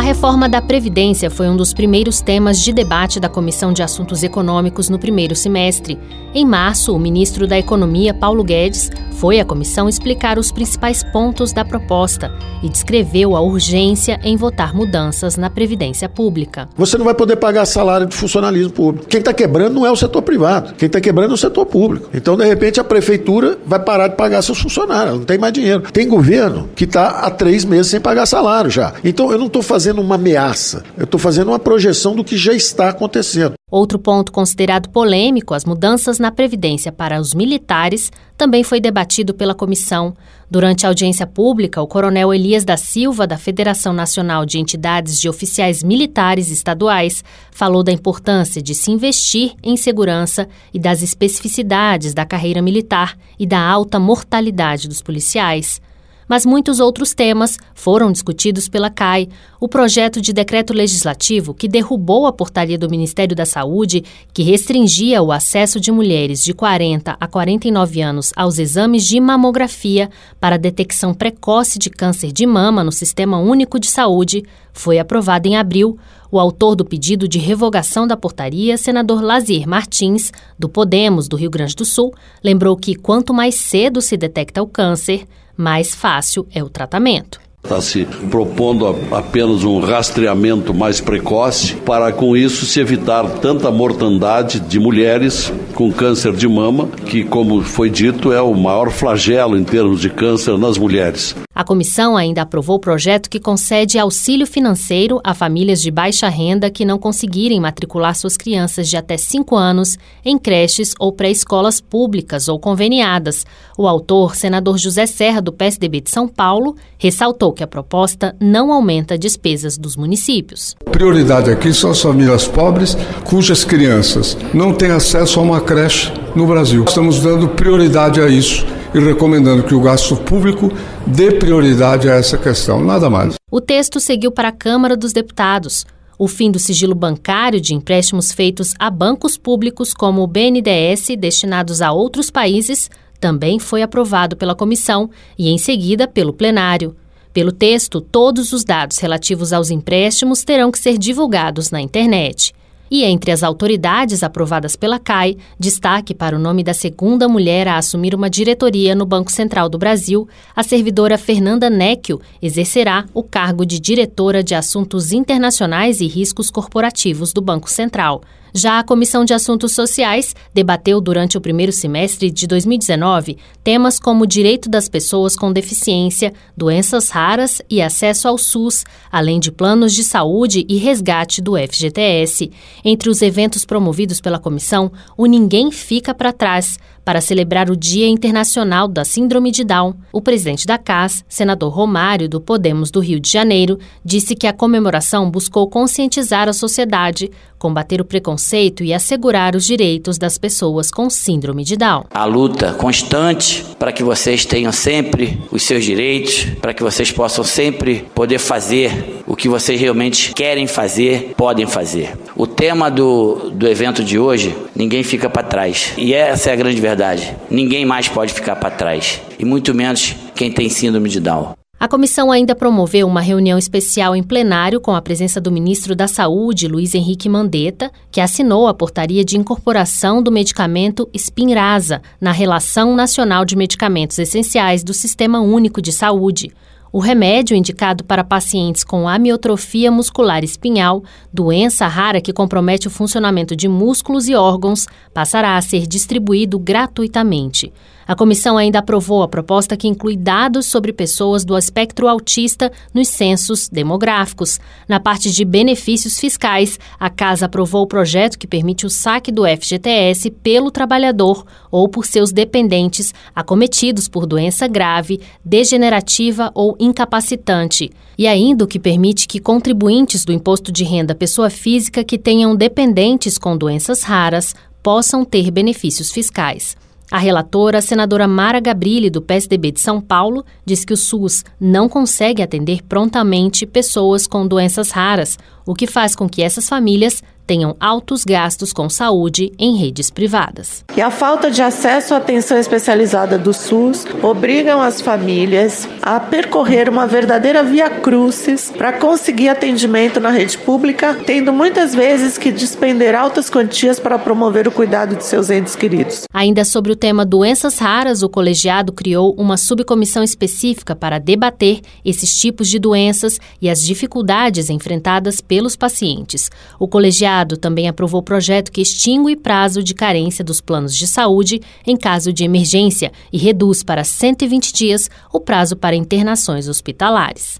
reforma 0.05 0.47
da 0.47 0.61
Previdência 0.61 1.31
foi 1.31 1.49
um 1.49 1.57
dos 1.57 1.73
primeiros 1.73 2.21
temas 2.21 2.59
de 2.59 2.71
debate 2.71 3.19
da 3.19 3.27
Comissão 3.27 3.73
de 3.73 3.81
Assuntos 3.81 4.21
Econômicos 4.21 4.87
no 4.87 4.99
primeiro 4.99 5.35
semestre. 5.35 5.97
Em 6.31 6.45
março, 6.45 6.95
o 6.95 6.99
ministro 6.99 7.47
da 7.47 7.57
Economia, 7.57 8.13
Paulo 8.13 8.43
Guedes, 8.43 8.91
foi 9.13 9.39
à 9.39 9.45
comissão 9.45 9.89
explicar 9.89 10.37
os 10.37 10.51
principais 10.51 11.03
pontos 11.03 11.51
da 11.51 11.65
proposta 11.65 12.31
e 12.61 12.69
descreveu 12.69 13.35
a 13.35 13.41
urgência 13.41 14.19
em 14.23 14.37
votar 14.37 14.75
mudanças 14.75 15.37
na 15.37 15.49
Previdência 15.49 16.07
Pública. 16.07 16.69
Você 16.77 16.99
não 16.99 17.05
vai 17.05 17.15
poder 17.15 17.37
pagar 17.37 17.65
salário 17.65 18.05
de 18.05 18.15
funcionalismo 18.15 18.73
público. 18.73 19.07
Quem 19.07 19.21
está 19.21 19.33
quebrando 19.33 19.73
não 19.73 19.87
é 19.87 19.91
o 19.91 19.95
setor 19.95 20.21
privado, 20.21 20.75
quem 20.75 20.85
está 20.85 21.01
quebrando 21.01 21.31
é 21.31 21.33
o 21.33 21.37
setor 21.37 21.65
público. 21.65 22.09
Então, 22.13 22.37
de 22.37 22.45
repente, 22.45 22.79
a 22.79 22.83
prefeitura 22.83 23.57
vai 23.65 23.79
parar 23.79 24.09
de 24.09 24.15
pagar 24.15 24.43
seus 24.43 24.59
funcionários, 24.59 25.17
não 25.17 25.25
tem 25.25 25.39
mais 25.39 25.53
dinheiro. 25.53 25.81
Tem 25.91 26.07
governo 26.07 26.69
que 26.75 26.83
está 26.83 27.07
há 27.21 27.31
três 27.31 27.65
meses 27.65 27.87
sem 27.87 27.99
pagar 27.99 28.27
salário 28.27 28.69
já. 28.69 28.93
Então, 29.03 29.31
eu 29.31 29.39
não 29.39 29.47
estou 29.47 29.63
fazendo 29.63 29.94
fazendo 29.95 30.01
uma 30.01 30.15
ameaça, 30.15 30.83
eu 30.97 31.05
estou 31.05 31.19
fazendo 31.19 31.49
uma 31.49 31.59
projeção 31.59 32.15
do 32.15 32.23
que 32.23 32.35
já 32.35 32.53
está 32.53 32.89
acontecendo. 32.89 33.53
Outro 33.71 33.97
ponto 33.97 34.31
considerado 34.31 34.89
polêmico, 34.89 35.53
as 35.53 35.65
mudanças 35.65 36.19
na 36.19 36.31
Previdência 36.31 36.91
para 36.91 37.19
os 37.19 37.33
militares, 37.33 38.11
também 38.37 38.63
foi 38.63 38.79
debatido 38.79 39.33
pela 39.33 39.55
comissão. 39.55 40.13
Durante 40.49 40.85
a 40.85 40.89
audiência 40.89 41.25
pública, 41.25 41.81
o 41.81 41.87
coronel 41.87 42.33
Elias 42.33 42.63
da 42.63 42.77
Silva, 42.77 43.25
da 43.25 43.37
Federação 43.37 43.93
Nacional 43.93 44.45
de 44.45 44.59
Entidades 44.59 45.19
de 45.19 45.27
Oficiais 45.27 45.81
Militares 45.81 46.51
Estaduais, 46.51 47.23
falou 47.51 47.81
da 47.81 47.91
importância 47.91 48.61
de 48.61 48.75
se 48.75 48.91
investir 48.91 49.53
em 49.63 49.75
segurança 49.77 50.47
e 50.73 50.79
das 50.79 51.01
especificidades 51.01 52.13
da 52.13 52.25
carreira 52.25 52.61
militar 52.61 53.17
e 53.39 53.47
da 53.47 53.59
alta 53.59 53.99
mortalidade 53.99 54.87
dos 54.87 55.01
policiais 55.01 55.81
mas 56.27 56.45
muitos 56.45 56.79
outros 56.79 57.13
temas 57.13 57.57
foram 57.73 58.11
discutidos 58.11 58.67
pela 58.67 58.89
CAI, 58.89 59.27
o 59.59 59.67
projeto 59.67 60.21
de 60.21 60.33
decreto 60.33 60.73
legislativo 60.73 61.53
que 61.53 61.67
derrubou 61.67 62.25
a 62.25 62.33
portaria 62.33 62.77
do 62.77 62.89
Ministério 62.89 63.35
da 63.35 63.45
Saúde 63.45 64.03
que 64.33 64.43
restringia 64.43 65.21
o 65.21 65.31
acesso 65.31 65.79
de 65.79 65.91
mulheres 65.91 66.43
de 66.43 66.53
40 66.53 67.15
a 67.19 67.27
49 67.27 68.01
anos 68.01 68.31
aos 68.35 68.59
exames 68.59 69.05
de 69.05 69.19
mamografia 69.19 70.09
para 70.39 70.57
detecção 70.57 71.13
precoce 71.13 71.79
de 71.79 71.89
câncer 71.89 72.31
de 72.31 72.45
mama 72.45 72.83
no 72.83 72.91
Sistema 72.91 73.37
Único 73.37 73.79
de 73.79 73.87
Saúde, 73.87 74.43
foi 74.73 74.99
aprovado 74.99 75.47
em 75.47 75.55
abril. 75.55 75.97
O 76.31 76.39
autor 76.39 76.75
do 76.75 76.83
pedido 76.83 77.27
de 77.27 77.39
revogação 77.39 78.05
da 78.05 78.17
portaria, 78.17 78.77
senador 78.77 79.21
Lazier 79.21 79.67
Martins, 79.67 80.31
do 80.59 80.67
Podemos 80.67 81.29
do 81.29 81.37
Rio 81.37 81.49
Grande 81.49 81.75
do 81.75 81.85
Sul, 81.85 82.13
lembrou 82.43 82.75
que 82.75 82.93
quanto 82.93 83.33
mais 83.33 83.55
cedo 83.55 84.01
se 84.01 84.17
detecta 84.17 84.61
o 84.61 84.67
câncer, 84.67 85.25
mais 85.57 85.93
fácil 85.93 86.47
é 86.53 86.63
o 86.63 86.69
tratamento. 86.69 87.44
Está 87.65 87.81
se 87.81 88.05
propondo 88.29 88.95
apenas 89.11 89.63
um 89.63 89.79
rastreamento 89.79 90.71
mais 90.71 91.01
precoce 91.01 91.73
para, 91.77 92.11
com 92.11 92.37
isso, 92.37 92.63
se 92.63 92.79
evitar 92.79 93.27
tanta 93.39 93.71
mortandade 93.71 94.59
de 94.59 94.79
mulheres 94.79 95.51
com 95.73 95.91
câncer 95.91 96.33
de 96.33 96.47
mama, 96.47 96.87
que, 97.07 97.23
como 97.23 97.63
foi 97.63 97.89
dito, 97.89 98.31
é 98.31 98.39
o 98.39 98.53
maior 98.53 98.91
flagelo 98.91 99.57
em 99.57 99.63
termos 99.63 99.99
de 99.99 100.11
câncer 100.11 100.59
nas 100.59 100.77
mulheres. 100.77 101.35
A 101.55 101.63
comissão 101.63 102.17
ainda 102.17 102.41
aprovou 102.41 102.75
o 102.75 102.81
projeto 102.81 103.29
que 103.29 103.39
concede 103.39 103.97
auxílio 103.97 104.45
financeiro 104.45 105.21
a 105.23 105.33
famílias 105.33 105.81
de 105.81 105.89
baixa 105.89 106.27
renda 106.27 106.69
que 106.69 106.83
não 106.83 106.99
conseguirem 106.99 107.61
matricular 107.61 108.13
suas 108.13 108.35
crianças 108.35 108.89
de 108.89 108.97
até 108.97 109.15
5 109.15 109.55
anos 109.55 109.97
em 110.23 110.37
creches 110.37 110.93
ou 110.99 111.13
pré-escolas 111.13 111.79
públicas 111.79 112.49
ou 112.49 112.59
conveniadas. 112.59 113.45
O 113.77 113.87
autor, 113.87 114.35
senador 114.35 114.77
José 114.77 115.05
Serra, 115.05 115.41
do 115.41 115.53
PSDB 115.53 116.01
de 116.01 116.11
São 116.11 116.27
Paulo, 116.27 116.75
ressaltou 116.97 117.53
que 117.55 117.63
a 117.63 117.67
proposta 117.67 118.35
não 118.39 118.71
aumenta 118.71 119.17
despesas 119.17 119.77
dos 119.77 119.95
municípios. 119.95 120.75
Prioridade 120.91 121.49
aqui 121.49 121.73
são 121.73 121.89
as 121.89 122.01
famílias 122.01 122.47
pobres 122.47 122.95
cujas 123.23 123.63
crianças 123.63 124.37
não 124.53 124.73
têm 124.73 124.91
acesso 124.91 125.39
a 125.39 125.43
uma 125.43 125.59
creche 125.59 126.13
no 126.35 126.45
Brasil. 126.45 126.83
Estamos 126.87 127.19
dando 127.19 127.47
prioridade 127.47 128.21
a 128.21 128.27
isso 128.27 128.63
e 128.93 128.99
recomendando 128.99 129.63
que 129.63 129.73
o 129.73 129.81
gasto 129.81 130.15
público 130.15 130.71
dê 131.07 131.31
prioridade 131.31 132.07
a 132.07 132.13
essa 132.13 132.37
questão, 132.37 132.83
nada 132.83 133.09
mais. 133.09 133.35
O 133.51 133.59
texto 133.59 133.99
seguiu 133.99 134.31
para 134.31 134.49
a 134.49 134.53
Câmara 134.53 134.95
dos 134.95 135.11
Deputados. 135.11 135.85
O 136.17 136.27
fim 136.27 136.49
do 136.49 136.59
sigilo 136.59 136.95
bancário 136.95 137.59
de 137.59 137.73
empréstimos 137.73 138.31
feitos 138.31 138.73
a 138.79 138.89
bancos 138.89 139.37
públicos 139.37 139.93
como 139.93 140.21
o 140.21 140.27
BNDES 140.27 141.07
destinados 141.17 141.81
a 141.81 141.91
outros 141.91 142.29
países 142.29 142.89
também 143.19 143.59
foi 143.59 143.81
aprovado 143.81 144.35
pela 144.35 144.55
comissão 144.55 145.09
e, 145.37 145.49
em 145.49 145.57
seguida, 145.57 146.07
pelo 146.07 146.31
plenário. 146.31 146.95
Pelo 147.35 147.51
texto, 147.51 147.99
todos 147.99 148.53
os 148.53 148.63
dados 148.63 148.97
relativos 148.97 149.51
aos 149.51 149.69
empréstimos 149.69 150.45
terão 150.45 150.71
que 150.71 150.79
ser 150.79 150.97
divulgados 150.97 151.69
na 151.69 151.81
internet. 151.81 152.53
E 152.89 153.03
entre 153.03 153.29
as 153.29 153.43
autoridades 153.43 154.23
aprovadas 154.23 154.77
pela 154.77 154.99
CAI, 154.99 155.35
destaque 155.59 156.15
para 156.15 156.37
o 156.37 156.39
nome 156.39 156.63
da 156.63 156.73
segunda 156.73 157.27
mulher 157.27 157.67
a 157.67 157.77
assumir 157.77 158.15
uma 158.15 158.29
diretoria 158.29 158.95
no 158.95 159.05
Banco 159.05 159.29
Central 159.33 159.67
do 159.67 159.77
Brasil, 159.77 160.29
a 160.55 160.63
servidora 160.63 161.17
Fernanda 161.17 161.69
Necchio 161.69 162.21
exercerá 162.41 163.03
o 163.13 163.21
cargo 163.21 163.65
de 163.65 163.81
diretora 163.81 164.41
de 164.41 164.55
Assuntos 164.55 165.11
Internacionais 165.11 165.99
e 165.99 166.07
Riscos 166.07 166.49
Corporativos 166.49 167.33
do 167.33 167.41
Banco 167.41 167.69
Central. 167.69 168.21
Já 168.57 168.79
a 168.79 168.83
Comissão 168.85 169.25
de 169.25 169.33
Assuntos 169.33 169.73
Sociais 169.73 170.33
debateu 170.53 171.01
durante 171.01 171.37
o 171.37 171.41
primeiro 171.41 171.73
semestre 171.73 172.31
de 172.31 172.47
2019 172.47 173.37
temas 173.61 173.99
como 173.99 174.25
direito 174.25 174.69
das 174.69 174.87
pessoas 174.87 175.35
com 175.35 175.51
deficiência, 175.51 176.31
doenças 176.55 177.09
raras 177.09 177.61
e 177.69 177.81
acesso 177.81 178.29
ao 178.29 178.37
SUS, 178.37 178.85
além 179.11 179.41
de 179.41 179.51
planos 179.51 179.91
de 179.93 180.05
saúde 180.05 180.65
e 180.69 180.77
resgate 180.77 181.41
do 181.41 181.57
FGTS. 181.57 182.49
Entre 182.85 183.09
os 183.09 183.21
eventos 183.21 183.65
promovidos 183.65 184.21
pela 184.21 184.39
comissão, 184.39 184.89
o 185.17 185.25
Ninguém 185.25 185.69
Fica 185.69 186.13
para 186.13 186.31
Trás, 186.31 186.77
para 187.05 187.21
celebrar 187.21 187.69
o 187.69 187.77
Dia 187.77 188.07
Internacional 188.07 188.87
da 188.87 189.05
Síndrome 189.05 189.51
de 189.51 189.63
Down, 189.63 189.93
o 190.11 190.19
presidente 190.19 190.65
da 190.65 190.79
CAS, 190.79 191.23
senador 191.29 191.71
Romário 191.71 192.27
do 192.27 192.41
Podemos 192.41 192.89
do 192.89 192.99
Rio 192.99 193.19
de 193.19 193.31
Janeiro, 193.31 193.77
disse 194.03 194.35
que 194.35 194.47
a 194.47 194.51
comemoração 194.51 195.29
buscou 195.29 195.69
conscientizar 195.69 196.49
a 196.49 196.53
sociedade, 196.53 197.29
combater 197.59 198.01
o 198.01 198.05
preconceito 198.05 198.83
e 198.83 198.91
assegurar 198.91 199.55
os 199.55 199.65
direitos 199.65 200.17
das 200.17 200.37
pessoas 200.37 200.89
com 200.89 201.09
síndrome 201.09 201.63
de 201.63 201.77
Down. 201.77 202.05
A 202.11 202.25
luta 202.25 202.73
constante 202.73 203.63
para 203.77 203.91
que 203.91 204.03
vocês 204.03 204.43
tenham 204.43 204.71
sempre 204.71 205.39
os 205.51 205.61
seus 205.61 205.85
direitos, 205.85 206.45
para 206.59 206.73
que 206.73 206.81
vocês 206.81 207.11
possam 207.11 207.43
sempre 207.43 208.05
poder 208.15 208.39
fazer 208.39 209.21
o 209.27 209.35
que 209.35 209.47
vocês 209.47 209.79
realmente 209.79 210.33
querem 210.33 210.65
fazer, 210.65 211.33
podem 211.37 211.67
fazer. 211.67 212.17
O 212.35 212.47
tema 212.47 212.89
do, 212.89 213.51
do 213.51 213.67
evento 213.67 214.03
de 214.03 214.17
hoje, 214.17 214.55
ninguém 214.75 215.03
fica 215.03 215.29
para 215.29 215.43
trás. 215.43 215.93
E 215.97 216.13
essa 216.13 216.49
é 216.49 216.53
a 216.53 216.55
grande 216.55 216.81
verdade 216.81 216.94
verdade. 216.95 217.35
Ninguém 217.51 217.85
mais 217.85 218.07
pode 218.07 218.33
ficar 218.33 218.55
para 218.55 218.71
trás, 218.71 219.21
e 219.37 219.43
muito 219.43 219.73
menos 219.73 220.15
quem 220.33 220.49
tem 220.49 220.69
síndrome 220.69 221.09
de 221.09 221.19
Down. 221.19 221.53
A 221.77 221.89
comissão 221.89 222.31
ainda 222.31 222.55
promoveu 222.55 223.05
uma 223.05 223.19
reunião 223.19 223.59
especial 223.59 224.15
em 224.15 224.23
plenário 224.23 224.79
com 224.79 224.95
a 224.95 225.01
presença 225.01 225.41
do 225.41 225.51
ministro 225.51 225.93
da 225.93 226.07
Saúde, 226.07 226.69
Luiz 226.69 226.95
Henrique 226.95 227.27
Mandetta, 227.27 227.91
que 228.09 228.21
assinou 228.21 228.65
a 228.65 228.73
portaria 228.73 229.25
de 229.25 229.37
incorporação 229.37 230.23
do 230.23 230.31
medicamento 230.31 231.07
Spinraza 231.15 232.01
na 232.19 232.31
Relação 232.31 232.95
Nacional 232.95 233.43
de 233.43 233.57
Medicamentos 233.57 234.17
Essenciais 234.17 234.85
do 234.85 234.93
Sistema 234.93 235.41
Único 235.41 235.81
de 235.81 235.91
Saúde. 235.91 236.49
O 236.95 236.99
remédio 236.99 237.57
indicado 237.57 238.05
para 238.05 238.23
pacientes 238.23 238.81
com 238.81 239.05
amiotrofia 239.05 239.91
muscular 239.91 240.45
espinhal, 240.45 241.03
doença 241.29 241.85
rara 241.87 242.21
que 242.21 242.31
compromete 242.31 242.87
o 242.87 242.89
funcionamento 242.89 243.53
de 243.53 243.67
músculos 243.67 244.29
e 244.29 244.33
órgãos, 244.33 244.87
passará 245.13 245.57
a 245.57 245.61
ser 245.61 245.85
distribuído 245.87 246.57
gratuitamente. 246.57 247.73
A 248.07 248.15
comissão 248.15 248.55
ainda 248.57 248.79
aprovou 248.79 249.23
a 249.23 249.27
proposta 249.27 249.75
que 249.75 249.87
inclui 249.87 250.15
dados 250.15 250.67
sobre 250.67 250.93
pessoas 250.93 251.43
do 251.43 251.57
espectro 251.57 252.07
autista 252.07 252.71
nos 252.93 253.07
censos 253.07 253.67
demográficos. 253.67 254.59
Na 254.87 254.99
parte 254.99 255.31
de 255.31 255.43
benefícios 255.43 256.19
fiscais, 256.19 256.79
a 256.99 257.09
Casa 257.09 257.47
aprovou 257.47 257.83
o 257.83 257.87
projeto 257.87 258.37
que 258.37 258.45
permite 258.45 258.85
o 258.85 258.89
saque 258.89 259.31
do 259.31 259.43
FGTS 259.43 260.29
pelo 260.29 260.69
trabalhador 260.69 261.45
ou 261.71 261.89
por 261.89 262.05
seus 262.05 262.31
dependentes 262.31 263.11
acometidos 263.35 264.07
por 264.07 264.27
doença 264.27 264.67
grave, 264.67 265.19
degenerativa 265.43 266.51
ou 266.53 266.75
incapacitante. 266.79 267.91
E 268.17 268.27
ainda 268.27 268.65
o 268.65 268.67
que 268.67 268.79
permite 268.79 269.27
que 269.27 269.39
contribuintes 269.39 270.23
do 270.23 270.31
imposto 270.31 270.71
de 270.71 270.83
renda 270.83 271.15
pessoa 271.15 271.49
física 271.49 272.03
que 272.03 272.19
tenham 272.19 272.55
dependentes 272.55 273.37
com 273.37 273.57
doenças 273.57 274.03
raras 274.03 274.53
possam 274.83 275.25
ter 275.25 275.49
benefícios 275.49 276.11
fiscais. 276.11 276.77
A 277.11 277.19
relatora, 277.19 277.77
a 277.77 277.81
senadora 277.81 278.27
Mara 278.27 278.59
Gabrilli, 278.59 279.09
do 279.09 279.21
PSDB 279.21 279.71
de 279.71 279.79
São 279.79 280.01
Paulo, 280.01 280.43
diz 280.65 280.83
que 280.83 280.93
o 280.93 280.97
SUS 280.97 281.43
não 281.59 281.87
consegue 281.87 282.41
atender 282.41 282.81
prontamente 282.83 283.65
pessoas 283.65 284.25
com 284.25 284.47
doenças 284.47 284.89
raras, 284.89 285.37
o 285.65 285.75
que 285.75 285.85
faz 285.85 286.15
com 286.15 286.27
que 286.27 286.41
essas 286.41 286.67
famílias 286.67 287.21
tenham 287.45 287.75
altos 287.79 288.23
gastos 288.23 288.73
com 288.73 288.89
saúde 288.89 289.51
em 289.59 289.77
redes 289.77 290.09
privadas. 290.09 290.83
E 290.95 291.01
a 291.01 291.11
falta 291.11 291.51
de 291.51 291.61
acesso 291.61 292.13
à 292.13 292.17
atenção 292.17 292.57
especializada 292.57 293.37
do 293.37 293.53
SUS 293.53 294.05
obrigam 294.23 294.81
as 294.81 295.01
famílias 295.01 295.87
a 296.01 296.19
percorrer 296.19 296.89
uma 296.89 297.07
verdadeira 297.07 297.63
via 297.63 297.89
crucis 297.89 298.71
para 298.75 298.93
conseguir 298.93 299.49
atendimento 299.49 300.19
na 300.19 300.29
rede 300.29 300.57
pública, 300.57 301.17
tendo 301.25 301.53
muitas 301.53 301.93
vezes 301.93 302.37
que 302.37 302.51
despender 302.51 303.15
altas 303.15 303.49
quantias 303.49 303.99
para 303.99 304.17
promover 304.17 304.67
o 304.67 304.71
cuidado 304.71 305.15
de 305.15 305.23
seus 305.23 305.49
entes 305.49 305.75
queridos. 305.75 306.23
Ainda 306.33 306.65
sobre 306.65 306.91
o 306.91 306.95
tema 306.95 307.25
doenças 307.25 307.77
raras, 307.77 308.23
o 308.23 308.29
colegiado 308.29 308.91
criou 308.91 309.35
uma 309.37 309.57
subcomissão 309.57 310.23
específica 310.23 310.95
para 310.95 311.19
debater 311.19 311.81
esses 312.03 312.35
tipos 312.37 312.69
de 312.69 312.79
doenças 312.79 313.39
e 313.61 313.69
as 313.69 313.81
dificuldades 313.81 314.69
enfrentadas 314.69 315.41
pelos 315.41 315.75
pacientes. 315.75 316.49
O 316.79 316.87
colegiado 316.87 317.34
Senado 317.35 317.57
também 317.57 317.89
aprovou 317.89 318.23
projeto 318.23 318.71
que 318.71 318.81
extingue 318.81 319.35
prazo 319.35 319.83
de 319.83 319.93
carência 319.93 320.43
dos 320.43 320.61
planos 320.61 320.95
de 320.95 321.05
saúde 321.05 321.61
em 321.85 321.97
caso 321.97 322.31
de 322.31 322.45
emergência 322.45 323.11
e 323.31 323.37
reduz 323.37 323.83
para 323.83 324.05
120 324.05 324.71
dias 324.71 325.09
o 325.33 325.41
prazo 325.41 325.75
para 325.75 325.97
internações 325.97 326.69
hospitalares. 326.69 327.59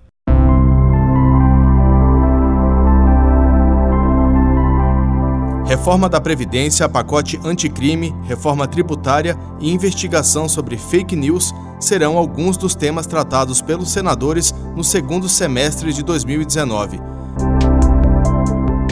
Reforma 5.66 6.08
da 6.08 6.22
Previdência, 6.22 6.88
pacote 6.88 7.38
anticrime, 7.44 8.16
reforma 8.24 8.68
tributária 8.68 9.38
e 9.60 9.70
investigação 9.70 10.48
sobre 10.48 10.78
fake 10.78 11.18
news 11.18 11.54
serão 11.82 12.18
alguns 12.18 12.56
dos 12.56 12.76
temas 12.76 13.08
tratados 13.08 13.62
pelos 13.62 13.92
senadores 13.92 14.54
no 14.74 14.86
segundo 14.86 15.28
semestre 15.28 15.92
de 15.92 16.02
2019. 16.02 17.15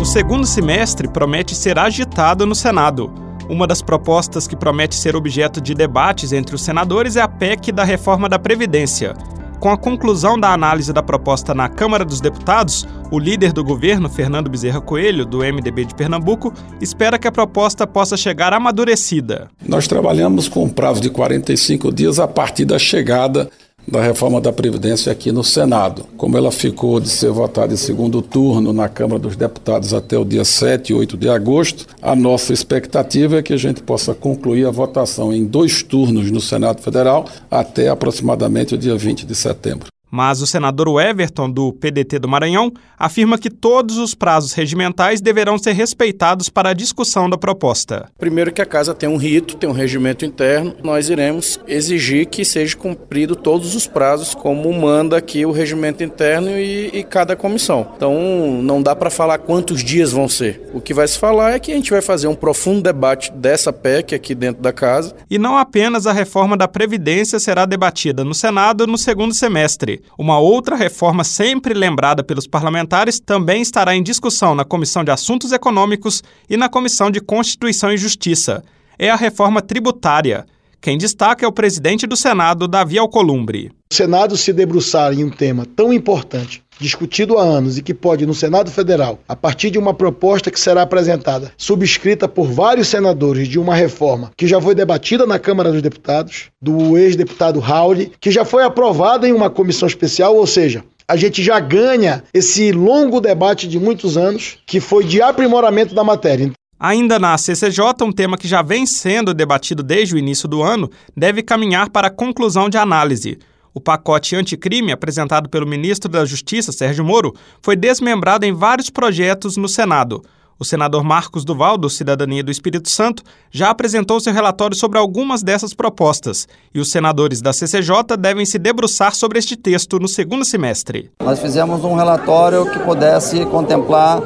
O 0.03 0.05
segundo 0.05 0.45
semestre 0.45 1.07
promete 1.07 1.55
ser 1.55 1.79
agitado 1.79 2.45
no 2.45 2.53
Senado. 2.53 3.09
Uma 3.49 3.65
das 3.65 3.81
propostas 3.81 4.45
que 4.45 4.53
promete 4.53 4.95
ser 4.95 5.15
objeto 5.15 5.61
de 5.61 5.73
debates 5.73 6.33
entre 6.33 6.53
os 6.53 6.61
senadores 6.61 7.15
é 7.15 7.21
a 7.21 7.27
PEC 7.29 7.71
da 7.71 7.85
reforma 7.85 8.27
da 8.27 8.37
Previdência. 8.37 9.13
Com 9.61 9.69
a 9.69 9.77
conclusão 9.77 10.37
da 10.37 10.51
análise 10.51 10.91
da 10.91 11.01
proposta 11.01 11.53
na 11.53 11.69
Câmara 11.69 12.03
dos 12.03 12.19
Deputados, 12.19 12.85
o 13.09 13.17
líder 13.17 13.53
do 13.53 13.63
governo, 13.63 14.09
Fernando 14.09 14.49
Bezerra 14.49 14.81
Coelho, 14.81 15.25
do 15.25 15.37
MDB 15.37 15.85
de 15.85 15.95
Pernambuco, 15.95 16.53
espera 16.81 17.17
que 17.17 17.29
a 17.29 17.31
proposta 17.31 17.87
possa 17.87 18.17
chegar 18.17 18.51
amadurecida. 18.51 19.49
Nós 19.65 19.87
trabalhamos 19.87 20.49
com 20.49 20.65
um 20.65 20.69
prazo 20.69 20.99
de 20.99 21.09
45 21.09 21.93
dias 21.93 22.19
a 22.19 22.27
partir 22.27 22.65
da 22.65 22.77
chegada 22.77 23.49
da 23.87 24.01
reforma 24.01 24.39
da 24.41 24.51
Previdência 24.51 25.11
aqui 25.11 25.31
no 25.31 25.43
Senado. 25.43 26.05
Como 26.17 26.37
ela 26.37 26.51
ficou 26.51 26.99
de 26.99 27.09
ser 27.09 27.31
votada 27.31 27.73
em 27.73 27.77
segundo 27.77 28.21
turno 28.21 28.73
na 28.73 28.89
Câmara 28.89 29.19
dos 29.19 29.35
Deputados 29.35 29.93
até 29.93 30.17
o 30.17 30.25
dia 30.25 30.45
7 30.45 30.91
e 30.91 30.95
8 30.95 31.17
de 31.17 31.29
agosto, 31.29 31.87
a 32.01 32.15
nossa 32.15 32.53
expectativa 32.53 33.37
é 33.37 33.43
que 33.43 33.53
a 33.53 33.57
gente 33.57 33.81
possa 33.83 34.13
concluir 34.13 34.65
a 34.65 34.71
votação 34.71 35.33
em 35.33 35.45
dois 35.45 35.83
turnos 35.83 36.31
no 36.31 36.41
Senado 36.41 36.81
Federal 36.81 37.25
até 37.49 37.89
aproximadamente 37.89 38.75
o 38.75 38.77
dia 38.77 38.95
20 38.95 39.25
de 39.25 39.35
setembro. 39.35 39.92
Mas 40.15 40.43
o 40.43 40.45
senador 40.45 41.01
Everton, 41.01 41.49
do 41.49 41.73
PDT 41.73 42.19
do 42.19 42.29
Maranhão, 42.29 42.71
afirma 42.99 43.35
que 43.35 43.49
todos 43.49 43.97
os 43.97 44.13
prazos 44.13 44.53
regimentais 44.53 45.19
deverão 45.19 45.57
ser 45.57 45.71
respeitados 45.71 46.49
para 46.49 46.69
a 46.69 46.73
discussão 46.73 47.27
da 47.27 47.35
proposta. 47.35 48.11
Primeiro 48.19 48.51
que 48.51 48.61
a 48.61 48.65
casa 48.65 48.93
tem 48.93 49.09
um 49.09 49.17
rito, 49.17 49.55
tem 49.55 49.67
um 49.67 49.73
regimento 49.73 50.23
interno, 50.23 50.75
nós 50.83 51.09
iremos 51.09 51.59
exigir 51.67 52.27
que 52.27 52.45
seja 52.45 52.77
cumprido 52.77 53.35
todos 53.35 53.73
os 53.73 53.87
prazos, 53.87 54.35
como 54.35 54.71
manda 54.71 55.17
aqui 55.17 55.47
o 55.47 55.51
regimento 55.51 56.03
interno 56.03 56.59
e, 56.59 56.91
e 56.93 57.03
cada 57.03 57.35
comissão. 57.35 57.93
Então 57.97 58.61
não 58.61 58.83
dá 58.83 58.95
para 58.95 59.09
falar 59.09 59.39
quantos 59.39 59.83
dias 59.83 60.11
vão 60.11 60.29
ser. 60.29 60.69
O 60.75 60.79
que 60.79 60.93
vai 60.93 61.07
se 61.07 61.17
falar 61.17 61.53
é 61.53 61.59
que 61.59 61.71
a 61.71 61.75
gente 61.75 61.89
vai 61.89 62.03
fazer 62.03 62.27
um 62.27 62.35
profundo 62.35 62.83
debate 62.83 63.31
dessa 63.31 63.73
PEC 63.73 64.13
aqui 64.13 64.35
dentro 64.35 64.61
da 64.61 64.71
casa. 64.71 65.15
E 65.27 65.39
não 65.39 65.57
apenas 65.57 66.05
a 66.05 66.13
reforma 66.13 66.55
da 66.55 66.67
Previdência 66.67 67.39
será 67.39 67.65
debatida 67.65 68.23
no 68.23 68.35
Senado 68.35 68.85
no 68.85 68.97
segundo 68.99 69.33
semestre. 69.33 70.02
Uma 70.17 70.39
outra 70.39 70.75
reforma 70.75 71.23
sempre 71.23 71.73
lembrada 71.73 72.23
pelos 72.23 72.47
parlamentares 72.47 73.19
também 73.19 73.61
estará 73.61 73.95
em 73.95 74.03
discussão 74.03 74.53
na 74.53 74.63
Comissão 74.63 75.03
de 75.03 75.11
Assuntos 75.11 75.51
Econômicos 75.51 76.23
e 76.49 76.57
na 76.57 76.69
Comissão 76.69 77.09
de 77.09 77.19
Constituição 77.19 77.91
e 77.91 77.97
Justiça. 77.97 78.63
É 78.97 79.09
a 79.09 79.15
reforma 79.15 79.61
tributária. 79.61 80.45
Quem 80.83 80.97
destaca 80.97 81.45
é 81.45 81.47
o 81.47 81.51
presidente 81.53 82.05
do 82.05 82.17
Senado, 82.17 82.67
Davi 82.67 82.97
Alcolumbre. 82.97 83.71
O 83.89 83.95
Senado 83.95 84.35
se 84.35 84.51
debruçar 84.51 85.13
em 85.13 85.23
um 85.23 85.29
tema 85.29 85.65
tão 85.65 85.93
importante, 85.93 86.61
discutido 86.77 87.37
há 87.37 87.41
anos 87.41 87.77
e 87.77 87.81
que 87.81 87.93
pode, 87.93 88.25
no 88.25 88.33
Senado 88.33 88.69
Federal, 88.69 89.17
a 89.25 89.33
partir 89.33 89.71
de 89.71 89.79
uma 89.79 89.93
proposta 89.93 90.51
que 90.51 90.59
será 90.59 90.81
apresentada, 90.81 91.53
subscrita 91.55 92.27
por 92.27 92.51
vários 92.51 92.89
senadores 92.89 93.47
de 93.47 93.57
uma 93.57 93.73
reforma 93.73 94.31
que 94.35 94.45
já 94.45 94.59
foi 94.59 94.75
debatida 94.75 95.25
na 95.25 95.39
Câmara 95.39 95.71
dos 95.71 95.81
Deputados, 95.81 96.49
do 96.61 96.97
ex-deputado 96.97 97.61
Raul, 97.61 98.11
que 98.19 98.29
já 98.29 98.43
foi 98.43 98.65
aprovada 98.65 99.25
em 99.25 99.31
uma 99.31 99.49
comissão 99.49 99.87
especial, 99.87 100.35
ou 100.35 100.45
seja, 100.45 100.83
a 101.07 101.15
gente 101.15 101.41
já 101.41 101.61
ganha 101.61 102.25
esse 102.33 102.73
longo 102.73 103.21
debate 103.21 103.69
de 103.69 103.79
muitos 103.79 104.17
anos, 104.17 104.57
que 104.65 104.81
foi 104.81 105.05
de 105.05 105.21
aprimoramento 105.21 105.95
da 105.95 106.03
matéria. 106.03 106.51
Ainda 106.85 107.17
na 107.17 107.37
CCJ, 107.37 108.03
um 108.03 108.11
tema 108.11 108.37
que 108.37 108.45
já 108.45 108.61
vem 108.61 108.85
sendo 108.85 109.33
debatido 109.33 109.81
desde 109.81 110.15
o 110.15 110.17
início 110.17 110.49
do 110.49 110.61
ano 110.61 110.91
deve 111.15 111.41
caminhar 111.41 111.89
para 111.89 112.09
a 112.09 112.11
conclusão 112.11 112.67
de 112.67 112.77
análise. 112.77 113.39
O 113.73 113.79
pacote 113.79 114.35
anticrime 114.35 114.91
apresentado 114.91 115.47
pelo 115.47 115.65
ministro 115.65 116.11
da 116.11 116.25
Justiça, 116.25 116.73
Sérgio 116.73 117.05
Moro, 117.05 117.33
foi 117.61 117.77
desmembrado 117.77 118.45
em 118.45 118.51
vários 118.51 118.89
projetos 118.89 119.55
no 119.55 119.69
Senado. 119.69 120.25
O 120.63 120.65
senador 120.65 121.03
Marcos 121.03 121.43
Duval, 121.43 121.77
do 121.77 121.89
Cidadania 121.89 122.41
do 122.41 122.49
Espírito 122.49 122.89
Santo, 122.89 123.21
já 123.51 123.69
apresentou 123.69 124.17
seu 124.21 124.31
relatório 124.31 124.77
sobre 124.77 124.97
algumas 124.97 125.43
dessas 125.43 125.73
propostas, 125.73 126.47
e 126.73 126.79
os 126.79 126.89
senadores 126.89 127.41
da 127.41 127.51
CCJ 127.51 128.15
devem 128.17 128.45
se 128.45 128.57
debruçar 128.57 129.13
sobre 129.13 129.37
este 129.39 129.57
texto 129.57 129.99
no 129.99 130.07
segundo 130.07 130.45
semestre. 130.45 131.11
Nós 131.21 131.41
fizemos 131.41 131.83
um 131.83 131.95
relatório 131.95 132.65
que 132.71 132.79
pudesse 132.79 133.45
contemplar 133.47 134.21